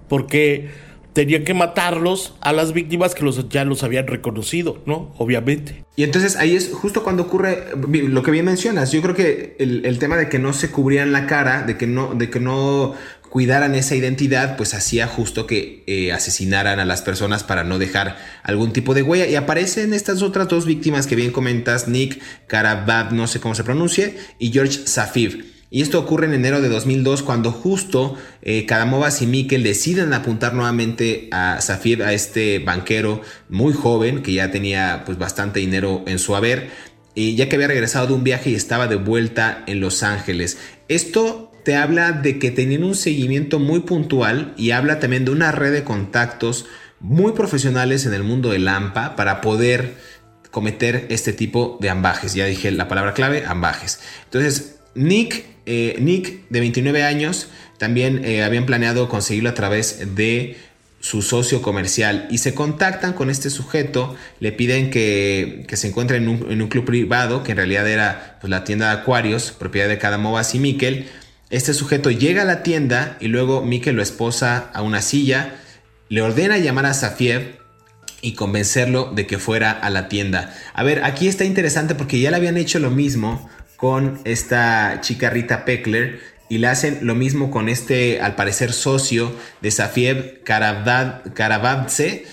Porque 0.09 0.69
tenían 1.15 1.45
que 1.45 1.55
matarlos 1.55 2.35
a 2.43 2.53
las 2.53 2.75
víctimas 2.75 3.15
que 3.15 3.25
los, 3.25 3.49
ya 3.49 3.65
los 3.65 3.83
habían 3.83 4.07
reconocido, 4.07 4.83
¿no? 4.85 5.15
Obviamente. 5.17 5.85
Y 5.97 6.03
entonces 6.03 6.37
ahí 6.37 6.55
es 6.55 6.71
justo 6.75 7.03
cuando 7.03 7.23
ocurre 7.23 7.69
lo 7.77 8.23
que 8.23 8.31
bien 8.31 8.45
mencionas. 8.45 8.93
Yo 8.93 9.01
creo 9.01 9.15
que 9.15 9.57
el, 9.59 9.87
el 9.87 9.99
tema 9.99 10.17
de 10.17 10.29
que 10.29 10.39
no 10.39 10.53
se 10.53 10.71
cubrían 10.71 11.13
la 11.13 11.27
cara, 11.27 11.63
de 11.63 11.79
que 11.79 11.87
no, 11.87 12.15
de 12.15 12.29
que 12.31 12.41
no 12.41 12.95
cuidaran 13.31 13.75
esa 13.75 13.95
identidad, 13.95 14.57
pues 14.57 14.75
hacía 14.75 15.07
justo 15.07 15.47
que 15.47 15.83
eh, 15.87 16.13
asesinaran 16.13 16.79
a 16.79 16.85
las 16.85 17.03
personas 17.03 17.43
para 17.43 17.65
no 17.65 17.79
dejar 17.79 18.17
algún 18.43 18.73
tipo 18.73 18.93
de 18.93 19.03
huella. 19.03 19.27
Y 19.27 19.37
aparecen 19.37 19.95
estas 19.95 20.21
otras 20.23 20.49
dos 20.49 20.67
víctimas 20.67 21.07
que 21.07 21.17
bien 21.17 21.33
comentas, 21.33 21.89
Nick 21.89 22.21
Karabab, 22.49 23.13
no 23.13 23.27
sé 23.27 23.41
cómo 23.41 23.55
se 23.55 23.65
pronuncie, 23.65 24.17
y 24.39 24.53
George 24.53 24.87
Safir. 24.87 25.54
Y 25.71 25.83
esto 25.83 25.99
ocurre 25.99 26.27
en 26.27 26.35
enero 26.35 26.61
de 26.61 26.69
2002 26.69 27.23
cuando 27.23 27.51
justo 27.51 28.17
eh, 28.43 28.67
Kadamovas 28.67 29.23
y 29.23 29.27
Mikkel 29.27 29.63
deciden 29.63 30.13
apuntar 30.13 30.55
nuevamente 30.55 31.29
a 31.33 31.61
Safir, 31.61 32.03
a 32.03 32.13
este 32.13 32.61
banquero 32.61 33.23
muy 33.49 33.73
joven 33.73 34.23
que 34.23 34.33
ya 34.35 34.51
tenía 34.51 35.03
pues 35.05 35.19
bastante 35.19 35.61
dinero 35.61 36.05
en 36.07 36.19
su 36.19 36.37
haber, 36.37 36.71
y 37.15 37.37
ya 37.37 37.49
que 37.49 37.57
había 37.57 37.69
regresado 37.69 38.09
de 38.09 38.13
un 38.13 38.25
viaje 38.25 38.51
y 38.51 38.55
estaba 38.55 38.89
de 38.89 38.97
vuelta 38.97 39.63
en 39.67 39.81
Los 39.81 40.03
Ángeles. 40.03 40.59
Esto 40.89 41.53
te 41.65 41.77
habla 41.77 42.13
de 42.13 42.39
que 42.39 42.51
tenían 42.51 42.85
un 42.85 42.95
seguimiento 42.95 43.59
muy 43.59 43.81
puntual 43.81 44.53
y 44.57 44.73
habla 44.73 45.01
también 45.01 45.25
de 45.25 45.31
una 45.31 45.51
red 45.51 45.73
de 45.73 45.85
contactos 45.85 46.67
muy 47.01 47.33
profesionales 47.33 48.07
en 48.07 48.15
el 48.15 48.23
mundo 48.23 48.51
del 48.51 48.69
AMPA 48.69 49.17
para 49.17 49.41
poder 49.41 49.95
cometer 50.51 51.07
este 51.11 51.33
tipo 51.33 51.79
de 51.81 51.91
ambajes. 51.91 52.35
Ya 52.35 52.47
dije 52.47 52.71
la 52.71 52.89
palabra 52.89 53.15
clave, 53.15 53.45
ambajes. 53.47 54.01
Entonces, 54.25 54.74
Nick, 54.95 55.45
eh, 55.67 55.97
Nick 56.01 56.49
de 56.49 56.61
29 56.61 57.03
años, 57.03 57.49
también 57.79 58.25
eh, 58.25 58.43
habían 58.43 58.67
planeado 58.67 59.09
conseguirlo 59.09 59.51
a 59.51 59.55
través 59.55 60.15
de 60.15 60.57
su 61.01 61.21
socio 61.21 61.61
comercial 61.61 62.27
y 62.31 62.39
se 62.39 62.55
contactan 62.55 63.13
con 63.13 63.29
este 63.29 63.51
sujeto, 63.51 64.17
le 64.41 64.53
piden 64.53 64.91
que, 64.91 65.67
se 65.75 65.89
encuentre 65.89 66.17
en 66.17 66.29
un, 66.29 66.69
club 66.69 66.87
privado, 66.87 67.43
que 67.43 67.53
en 67.53 67.59
realidad 67.59 67.87
era 67.87 68.39
pues, 68.41 68.51
la 68.51 68.65
tienda 68.65 68.87
de 68.87 69.01
acuarios, 69.01 69.53
propiedad 69.53 69.89
de 69.89 69.99
Cadamovas 69.99 70.55
y 70.55 70.61
Miquel, 70.61 71.07
este 71.51 71.75
sujeto 71.75 72.11
llega 72.11 72.43
a 72.43 72.47
la 72.47 72.63
tienda 72.63 73.19
y 73.21 73.29
luego 73.29 73.63
Mike 73.63 73.93
lo 73.93 74.03
esposa 74.03 74.71
a 74.73 74.81
una 74.81 75.03
silla, 75.03 75.57
le 76.09 76.23
ordena 76.23 76.57
llamar 76.57 76.87
a 76.87 76.95
Safiev 76.95 77.59
y 78.23 78.33
convencerlo 78.33 79.13
de 79.15 79.27
que 79.27 79.39
fuera 79.39 79.71
a 79.71 79.91
la 79.91 80.09
tienda. 80.09 80.55
A 80.73 80.83
ver, 80.83 81.05
aquí 81.05 81.29
está 81.29 81.45
interesante 81.45 81.95
porque 81.95 82.19
ya 82.19 82.31
le 82.31 82.39
habían 82.39 82.57
hecho 82.57 82.79
lo 82.79 82.91
mismo 82.91 83.51
con 83.85 84.19
esta 84.25 85.03
chica 85.03 85.29
Rita 85.29 85.67
Peckler 85.67 86.19
y 86.49 86.57
le 86.57 86.69
hacen 86.69 87.01
lo 87.03 87.15
mismo 87.15 87.51
con 87.51 87.69
este, 87.69 88.19
al 88.23 88.35
parecer, 88.35 88.73
socio 88.73 89.31
de 89.61 89.71
Safiev 89.71 90.43
Karavadze, 90.43 92.25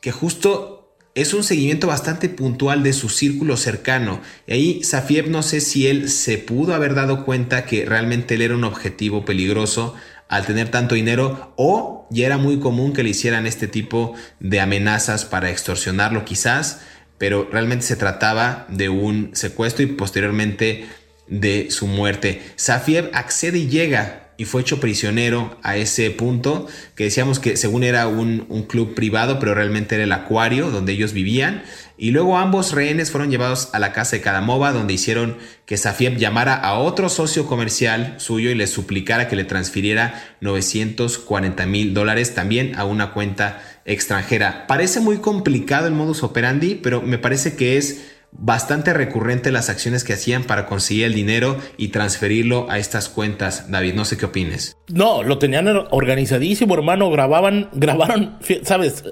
que 0.00 0.10
justo 0.10 0.96
es 1.14 1.32
un 1.32 1.44
seguimiento 1.44 1.86
bastante 1.86 2.28
puntual 2.28 2.82
de 2.82 2.92
su 2.92 3.08
círculo 3.08 3.56
cercano. 3.56 4.20
Y 4.48 4.52
ahí 4.52 4.82
Safiev 4.82 5.30
no 5.30 5.44
sé 5.44 5.60
si 5.60 5.86
él 5.86 6.10
se 6.10 6.38
pudo 6.38 6.74
haber 6.74 6.96
dado 6.96 7.24
cuenta 7.24 7.66
que 7.66 7.84
realmente 7.84 8.34
él 8.34 8.42
era 8.42 8.56
un 8.56 8.64
objetivo 8.64 9.24
peligroso 9.24 9.94
al 10.28 10.44
tener 10.44 10.72
tanto 10.72 10.96
dinero 10.96 11.52
o 11.54 12.08
ya 12.10 12.26
era 12.26 12.36
muy 12.36 12.58
común 12.58 12.92
que 12.92 13.04
le 13.04 13.10
hicieran 13.10 13.46
este 13.46 13.68
tipo 13.68 14.16
de 14.40 14.58
amenazas 14.58 15.24
para 15.24 15.50
extorsionarlo 15.50 16.24
quizás. 16.24 16.80
pero 17.18 17.48
realmente 17.50 17.86
se 17.86 17.96
trataba 17.96 18.66
de 18.68 18.90
un 18.90 19.30
secuestro 19.32 19.82
y 19.84 19.86
posteriormente 19.86 20.86
de 21.28 21.70
su 21.70 21.86
muerte. 21.86 22.42
Safiev 22.56 23.10
accede 23.12 23.58
y 23.58 23.68
llega 23.68 24.26
y 24.38 24.44
fue 24.44 24.60
hecho 24.60 24.80
prisionero 24.80 25.56
a 25.62 25.76
ese 25.76 26.10
punto, 26.10 26.66
que 26.94 27.04
decíamos 27.04 27.38
que 27.38 27.56
según 27.56 27.84
era 27.84 28.06
un, 28.06 28.44
un, 28.50 28.64
club 28.64 28.94
privado, 28.94 29.38
pero 29.38 29.54
realmente 29.54 29.94
era 29.94 30.04
el 30.04 30.12
acuario 30.12 30.70
donde 30.70 30.92
ellos 30.92 31.14
vivían. 31.14 31.62
Y 31.96 32.10
luego 32.10 32.36
ambos 32.36 32.72
rehenes 32.72 33.10
fueron 33.10 33.30
llevados 33.30 33.70
a 33.72 33.78
la 33.78 33.94
casa 33.94 34.16
de 34.16 34.22
Kadamova, 34.22 34.72
donde 34.72 34.92
hicieron 34.92 35.38
que 35.64 35.78
Safiev 35.78 36.18
llamara 36.18 36.54
a 36.54 36.74
otro 36.74 37.08
socio 37.08 37.46
comercial 37.46 38.16
suyo 38.18 38.50
y 38.50 38.54
le 38.54 38.66
suplicara 38.66 39.28
que 39.28 39.36
le 39.36 39.44
transfiriera 39.44 40.22
940 40.42 41.64
mil 41.64 41.94
dólares 41.94 42.34
también 42.34 42.74
a 42.76 42.84
una 42.84 43.12
cuenta 43.12 43.62
extranjera. 43.86 44.66
Parece 44.66 45.00
muy 45.00 45.18
complicado 45.18 45.86
el 45.86 45.94
modus 45.94 46.22
operandi, 46.22 46.74
pero 46.74 47.00
me 47.00 47.16
parece 47.16 47.56
que 47.56 47.78
es 47.78 48.15
bastante 48.38 48.92
recurrente 48.92 49.50
las 49.50 49.70
acciones 49.70 50.04
que 50.04 50.12
hacían 50.12 50.44
para 50.44 50.66
conseguir 50.66 51.04
el 51.04 51.14
dinero 51.14 51.56
y 51.76 51.88
transferirlo 51.88 52.70
a 52.70 52.78
estas 52.78 53.08
cuentas. 53.08 53.70
David, 53.70 53.94
no 53.94 54.04
sé 54.04 54.16
qué 54.16 54.26
opines. 54.26 54.76
No, 54.88 55.22
lo 55.22 55.38
tenían 55.38 55.66
organizadísimo, 55.90 56.74
hermano. 56.74 57.10
Grababan, 57.10 57.68
grabaron, 57.72 58.38
¿sabes? 58.62 59.04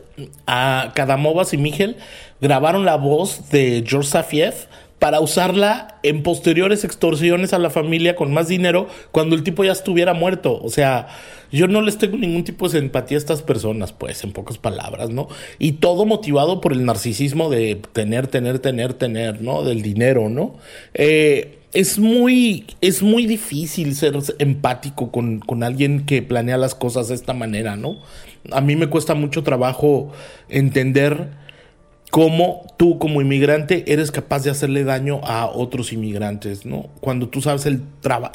A 0.46 0.92
Kadamovas 0.94 1.54
y 1.54 1.58
Miguel 1.58 1.96
grabaron 2.40 2.84
la 2.84 2.96
voz 2.96 3.50
de 3.50 3.84
George 3.86 4.10
Safiev 4.10 4.54
para 4.98 5.20
usarla 5.20 5.98
en 6.02 6.22
posteriores 6.22 6.84
extorsiones 6.84 7.52
a 7.52 7.58
la 7.58 7.70
familia 7.70 8.16
con 8.16 8.32
más 8.32 8.48
dinero 8.48 8.88
cuando 9.12 9.36
el 9.36 9.42
tipo 9.42 9.64
ya 9.64 9.72
estuviera 9.72 10.14
muerto. 10.14 10.60
O 10.62 10.70
sea, 10.70 11.08
yo 11.52 11.68
no 11.68 11.82
les 11.82 11.98
tengo 11.98 12.16
ningún 12.16 12.44
tipo 12.44 12.68
de 12.68 12.80
simpatía 12.80 13.16
a 13.16 13.20
estas 13.20 13.42
personas, 13.42 13.92
pues, 13.92 14.24
en 14.24 14.32
pocas 14.32 14.58
palabras, 14.58 15.10
¿no? 15.10 15.28
Y 15.58 15.72
todo 15.72 16.06
motivado 16.06 16.60
por 16.60 16.72
el 16.72 16.84
narcisismo 16.84 17.50
de 17.50 17.80
tener, 17.92 18.28
tener, 18.28 18.58
tener, 18.60 18.94
tener, 18.94 19.42
¿no? 19.42 19.62
Del 19.62 19.82
dinero, 19.82 20.28
¿no? 20.28 20.54
Eh, 20.94 21.58
es 21.74 21.98
muy, 21.98 22.64
es 22.80 23.02
muy 23.02 23.26
difícil 23.26 23.94
ser 23.96 24.16
empático 24.38 25.10
con, 25.10 25.40
con 25.40 25.62
alguien 25.64 26.06
que 26.06 26.22
planea 26.22 26.56
las 26.56 26.74
cosas 26.74 27.08
de 27.08 27.16
esta 27.16 27.34
manera, 27.34 27.76
¿no? 27.76 27.98
A 28.52 28.60
mí 28.60 28.76
me 28.76 28.88
cuesta 28.88 29.14
mucho 29.14 29.42
trabajo 29.42 30.12
entender 30.48 31.43
cómo 32.14 32.64
tú 32.76 33.00
como 33.00 33.20
inmigrante 33.20 33.92
eres 33.92 34.12
capaz 34.12 34.44
de 34.44 34.50
hacerle 34.50 34.84
daño 34.84 35.20
a 35.24 35.46
otros 35.46 35.92
inmigrantes, 35.92 36.64
¿no? 36.64 36.88
Cuando 37.00 37.28
tú 37.28 37.42
sabes 37.42 37.66
el 37.66 37.80
trabajo, 38.00 38.32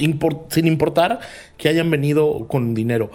sin 0.49 0.67
importar 0.67 1.21
que 1.55 1.69
hayan 1.69 1.89
venido 1.89 2.45
con 2.49 2.75
dinero, 2.75 3.09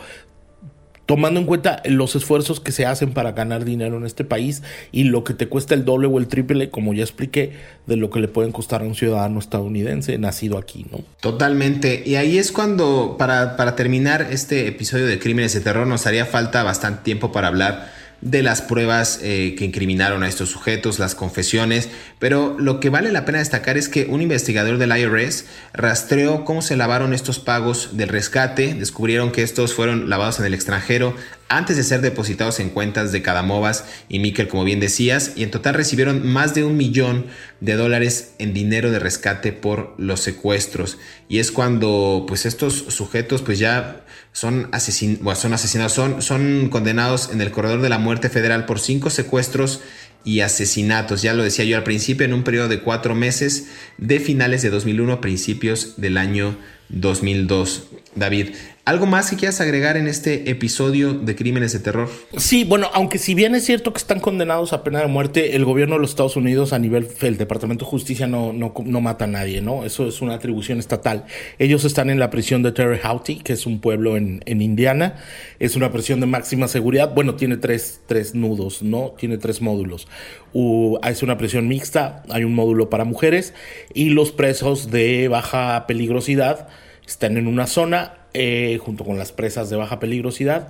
tomando 1.05 1.39
en 1.39 1.45
cuenta 1.45 1.83
los 1.85 2.17
esfuerzos 2.17 2.61
que 2.61 2.73
se 2.73 2.87
hacen 2.87 3.12
para 3.12 3.33
ganar 3.33 3.67
dinero 3.67 3.99
en 3.99 4.07
este 4.07 4.25
país 4.25 4.62
y 4.91 5.05
lo 5.05 5.23
que 5.23 5.35
te 5.35 5.49
cuesta 5.49 5.75
el 5.75 5.85
doble 5.85 6.07
o 6.07 6.17
el 6.17 6.29
triple, 6.29 6.71
como 6.71 6.95
ya 6.95 7.03
expliqué, 7.03 7.53
de 7.87 7.97
lo 7.97 8.09
que 8.09 8.21
le 8.21 8.29
pueden 8.29 8.51
costar 8.51 8.81
a 8.81 8.85
un 8.87 8.95
ciudadano 8.95 9.41
estadounidense 9.41 10.17
nacido 10.17 10.57
aquí, 10.57 10.87
¿no? 10.91 11.01
Totalmente. 11.21 12.05
Y 12.07 12.15
ahí 12.15 12.39
es 12.39 12.53
cuando, 12.53 13.17
para, 13.19 13.59
para 13.59 13.77
terminar 13.77 14.29
este 14.31 14.67
episodio 14.67 15.05
de 15.05 15.19
Crímenes 15.19 15.53
de 15.53 15.61
Terror, 15.61 15.87
nos 15.87 16.07
haría 16.07 16.25
falta 16.25 16.62
bastante 16.62 17.03
tiempo 17.03 17.33
para 17.33 17.49
hablar 17.49 18.04
de 18.25 18.43
las 18.43 18.62
pruebas 18.62 19.20
eh, 19.22 19.55
que 19.57 19.64
incriminaron 19.66 20.22
a 20.22 20.29
estos 20.29 20.49
sujetos, 20.49 20.99
las 20.99 21.14
confesiones, 21.14 21.91
pero 22.18 22.57
lo 22.59 22.81
que 22.81 22.89
vale 22.89 23.12
la 23.12 23.25
pena 23.25 23.39
destacar 23.39 23.77
es 23.77 23.89
que 23.89 24.07
un 24.07 24.22
investigador 24.22 24.79
del 24.79 24.97
IRS 24.97 25.45
rastreó 25.75 26.45
cómo 26.45 26.62
se 26.62 26.77
lavaron 26.77 27.12
estos 27.12 27.39
pagos 27.39 27.97
del 27.97 28.09
rescate, 28.09 28.75
descubrieron 28.75 29.31
que 29.31 29.43
estos 29.43 29.75
fueron 29.75 30.09
lavados 30.09 30.41
en 30.41 30.47
el 30.47 30.55
extranjero 30.55 31.14
antes 31.49 31.76
de 31.76 31.82
ser 31.82 32.01
depositados 32.01 32.59
en 32.61 32.70
cuentas 32.70 33.12
de 33.12 33.22
Cadamovas 33.22 33.84
y 34.09 34.18
Miquel, 34.18 34.49
como 34.49 34.64
bien 34.64 34.80
decías, 34.80 35.32
y 35.36 35.42
en 35.42 35.51
total 35.51 35.74
recibieron 35.74 36.26
más 36.26 36.55
de 36.55 36.64
un 36.64 36.76
millón 36.76 37.26
de 37.61 37.74
dólares 37.74 38.34
en 38.38 38.55
dinero 38.55 38.90
de 38.90 38.99
rescate 38.99 39.53
por 39.53 39.95
los 39.99 40.20
secuestros. 40.20 40.99
Y 41.28 41.38
es 41.38 41.53
cuando 41.53 42.24
pues 42.26 42.47
estos 42.47 42.74
sujetos 42.88 43.42
pues 43.42 43.59
ya 43.59 44.05
son, 44.32 44.68
asesin 44.72 45.20
son 45.34 45.53
asesinados, 45.53 45.92
son, 45.92 46.22
son 46.22 46.68
condenados 46.70 47.30
en 47.32 47.40
el 47.40 47.51
corredor 47.51 47.82
de 47.82 47.88
la 47.88 47.99
muerte 47.99 48.30
federal 48.30 48.66
por 48.66 48.80
cinco 48.80 49.11
secuestros 49.11 49.80
y 50.24 50.40
asesinatos. 50.40 51.22
Ya 51.22 51.34
lo 51.34 51.45
decía 51.45 51.64
yo 51.64 51.76
al 51.76 51.84
principio, 51.84 52.24
en 52.24 52.34
un 52.34 52.42
periodo 52.42 52.68
de 52.68 52.80
cuatro 52.80 53.14
meses 53.14 53.68
de 53.99 54.18
finales 54.18 54.62
de 54.62 54.70
2001 54.70 55.12
a 55.12 55.20
principios 55.20 56.01
del 56.01 56.16
año 56.16 56.57
2002. 56.89 57.89
David, 58.14 58.49
¿Algo 58.87 59.07
más 59.07 59.30
que 59.30 59.37
quieras 59.37 59.62
agregar 59.62 59.97
en 59.97 60.07
este 60.07 60.51
episodio 60.51 61.14
de 61.14 61.35
Crímenes 61.35 61.72
de 61.72 61.78
Terror? 61.78 62.11
Sí, 62.37 62.64
bueno, 62.64 62.91
aunque 62.93 63.16
si 63.16 63.32
bien 63.32 63.55
es 63.55 63.64
cierto 63.64 63.95
que 63.95 63.99
están 63.99 64.20
condenados 64.20 64.74
a 64.74 64.85
pena 64.85 65.01
de 65.01 65.07
muerte, 65.07 65.57
el 65.57 65.64
gobierno 65.64 65.95
de 65.95 66.03
los 66.03 66.11
Estados 66.11 66.37
Unidos 66.37 66.74
a 66.74 66.78
nivel 66.78 67.09
del 67.18 67.39
Departamento 67.39 67.87
de 67.87 67.91
Justicia 67.91 68.26
no, 68.26 68.53
no, 68.53 69.01
mata 69.01 69.24
a 69.24 69.28
nadie, 69.28 69.62
¿no? 69.62 69.87
Eso 69.87 70.07
es 70.07 70.20
una 70.20 70.35
atribución 70.35 70.80
estatal. 70.80 71.24
Ellos 71.59 71.87
están 71.87 72.11
en 72.11 72.18
la 72.18 72.28
prisión 72.28 72.62
de 72.62 72.72
Terre 72.72 73.01
Haute, 73.03 73.39
que 73.39 73.55
es 73.55 73.64
un 73.64 73.80
pueblo 73.80 74.18
en, 74.18 74.43
en 74.45 74.61
Indiana. 74.61 75.14
Es 75.61 75.76
una 75.76 75.91
prisión 75.91 76.20
de 76.20 76.26
máxima 76.26 76.68
seguridad. 76.68 77.14
Bueno, 77.14 77.37
tiene 77.37 77.57
tres, 77.57 78.03
tres 78.05 78.35
nudos, 78.35 78.82
¿no? 78.82 79.14
Tiene 79.16 79.39
tres 79.39 79.62
módulos. 79.62 80.09
es 80.53 81.22
una 81.22 81.39
prisión 81.39 81.68
mixta, 81.68 82.22
hay 82.28 82.45
un 82.45 82.55
módulo 82.55 82.91
para 82.91 83.05
mujeres 83.05 83.55
y 83.95 84.11
los 84.11 84.30
presos 84.30 84.91
de 84.91 85.28
baja 85.28 85.87
peligrosidad 85.87 86.68
están 87.07 87.37
en 87.37 87.47
una 87.47 87.67
zona 87.67 88.15
eh, 88.33 88.79
junto 88.83 89.05
con 89.05 89.19
las 89.19 89.33
presas 89.33 89.71
de 89.71 89.77
baja 89.77 90.01
peligrosidad. 90.01 90.69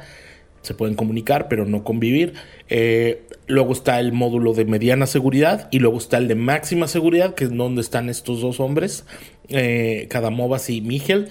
Se 0.62 0.74
pueden 0.74 0.94
comunicar, 0.94 1.48
pero 1.48 1.66
no 1.66 1.84
convivir. 1.84 2.34
Eh, 2.70 3.22
luego 3.46 3.72
está 3.72 4.00
el 4.00 4.12
módulo 4.12 4.54
de 4.54 4.64
mediana 4.64 5.06
seguridad 5.06 5.68
y 5.70 5.78
luego 5.78 5.98
está 5.98 6.16
el 6.18 6.28
de 6.28 6.34
máxima 6.34 6.88
seguridad, 6.88 7.34
que 7.34 7.44
es 7.44 7.54
donde 7.54 7.82
están 7.82 8.08
estos 8.08 8.40
dos 8.40 8.60
hombres, 8.60 9.04
eh, 9.48 10.06
Cadamovas 10.08 10.70
y 10.70 10.80
Miguel, 10.80 11.28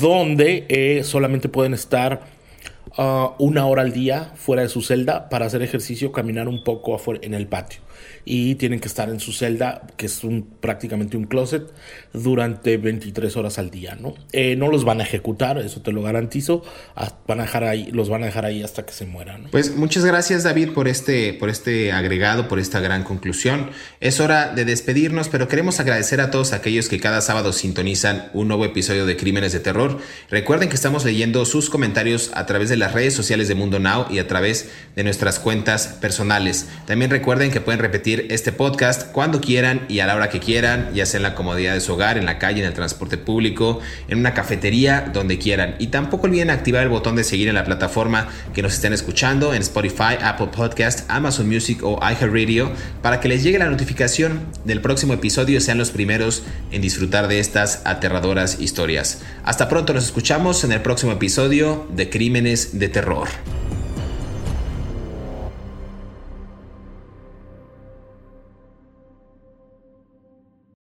donde 0.00 0.66
eh, 0.68 1.04
solamente 1.04 1.48
pueden 1.48 1.74
estar 1.74 2.22
ah, 2.96 3.36
una 3.38 3.66
hora 3.66 3.82
al 3.82 3.92
día 3.92 4.32
fuera 4.34 4.62
de 4.62 4.68
su 4.68 4.82
celda 4.82 5.28
para 5.28 5.46
hacer 5.46 5.62
ejercicio, 5.62 6.10
caminar 6.10 6.48
un 6.48 6.64
poco 6.64 7.00
en 7.22 7.34
el 7.34 7.46
patio 7.46 7.80
y 8.24 8.54
tienen 8.56 8.80
que 8.80 8.88
estar 8.88 9.08
en 9.08 9.20
su 9.20 9.32
celda, 9.32 9.82
que 9.96 10.06
es 10.06 10.24
un, 10.24 10.46
prácticamente 10.60 11.16
un 11.16 11.24
closet, 11.24 11.64
durante 12.12 12.76
23 12.76 13.36
horas 13.36 13.58
al 13.58 13.70
día, 13.70 13.96
¿no? 14.00 14.14
Eh, 14.32 14.56
no 14.56 14.68
los 14.68 14.84
van 14.84 15.00
a 15.00 15.04
ejecutar, 15.04 15.58
eso 15.58 15.82
te 15.82 15.92
lo 15.92 16.02
garantizo, 16.02 16.62
van 17.26 17.40
a 17.40 17.42
dejar 17.42 17.64
ahí, 17.64 17.90
los 17.92 18.08
van 18.08 18.22
a 18.22 18.26
dejar 18.26 18.44
ahí 18.44 18.62
hasta 18.62 18.86
que 18.86 18.92
se 18.92 19.06
mueran. 19.06 19.48
Pues 19.50 19.76
muchas 19.76 20.04
gracias 20.04 20.42
David 20.42 20.70
por 20.70 20.88
este, 20.88 21.34
por 21.34 21.50
este 21.50 21.92
agregado, 21.92 22.48
por 22.48 22.58
esta 22.58 22.80
gran 22.80 23.04
conclusión. 23.04 23.70
Es 24.00 24.20
hora 24.20 24.54
de 24.54 24.64
despedirnos, 24.64 25.28
pero 25.28 25.48
queremos 25.48 25.80
agradecer 25.80 26.20
a 26.20 26.30
todos 26.30 26.52
aquellos 26.52 26.88
que 26.88 27.00
cada 27.00 27.20
sábado 27.20 27.52
sintonizan 27.52 28.30
un 28.32 28.48
nuevo 28.48 28.64
episodio 28.64 29.06
de 29.06 29.16
Crímenes 29.16 29.52
de 29.52 29.60
Terror. 29.60 29.98
Recuerden 30.30 30.68
que 30.68 30.74
estamos 30.74 31.04
leyendo 31.04 31.44
sus 31.44 31.70
comentarios 31.70 32.30
a 32.34 32.46
través 32.46 32.68
de 32.68 32.76
las 32.76 32.92
redes 32.92 33.14
sociales 33.14 33.48
de 33.48 33.54
Mundo 33.54 33.78
Now 33.78 34.06
y 34.10 34.18
a 34.18 34.28
través 34.28 34.70
de 34.96 35.04
nuestras 35.04 35.38
cuentas 35.38 35.88
personales. 36.00 36.66
También 36.86 37.10
recuerden 37.10 37.50
que 37.50 37.60
pueden 37.60 37.80
repetir 37.80 38.13
este 38.30 38.52
podcast 38.52 39.10
cuando 39.12 39.40
quieran 39.40 39.86
y 39.88 40.00
a 40.00 40.06
la 40.06 40.14
hora 40.14 40.28
que 40.28 40.40
quieran, 40.40 40.90
ya 40.94 41.06
sea 41.06 41.18
en 41.18 41.22
la 41.22 41.34
comodidad 41.34 41.74
de 41.74 41.80
su 41.80 41.92
hogar, 41.92 42.18
en 42.18 42.26
la 42.26 42.38
calle, 42.38 42.60
en 42.60 42.66
el 42.66 42.74
transporte 42.74 43.18
público, 43.18 43.80
en 44.08 44.18
una 44.18 44.34
cafetería, 44.34 45.10
donde 45.12 45.38
quieran. 45.38 45.76
Y 45.78 45.88
tampoco 45.88 46.26
olviden 46.26 46.50
activar 46.50 46.82
el 46.82 46.88
botón 46.88 47.16
de 47.16 47.24
seguir 47.24 47.48
en 47.48 47.54
la 47.54 47.64
plataforma 47.64 48.28
que 48.52 48.62
nos 48.62 48.74
estén 48.74 48.92
escuchando, 48.92 49.54
en 49.54 49.62
Spotify, 49.62 50.16
Apple 50.22 50.48
Podcast, 50.54 51.08
Amazon 51.10 51.48
Music 51.48 51.80
o 51.82 51.98
iHeartRadio, 52.00 52.72
para 53.02 53.20
que 53.20 53.28
les 53.28 53.42
llegue 53.42 53.58
la 53.58 53.70
notificación 53.70 54.40
del 54.64 54.80
próximo 54.80 55.14
episodio 55.14 55.58
y 55.58 55.60
sean 55.60 55.78
los 55.78 55.90
primeros 55.90 56.42
en 56.70 56.82
disfrutar 56.82 57.28
de 57.28 57.40
estas 57.40 57.82
aterradoras 57.84 58.60
historias. 58.60 59.22
Hasta 59.44 59.68
pronto, 59.68 59.94
nos 59.94 60.04
escuchamos 60.04 60.64
en 60.64 60.72
el 60.72 60.80
próximo 60.80 61.12
episodio 61.12 61.86
de 61.90 62.10
Crímenes 62.10 62.78
de 62.78 62.88
Terror. 62.88 63.28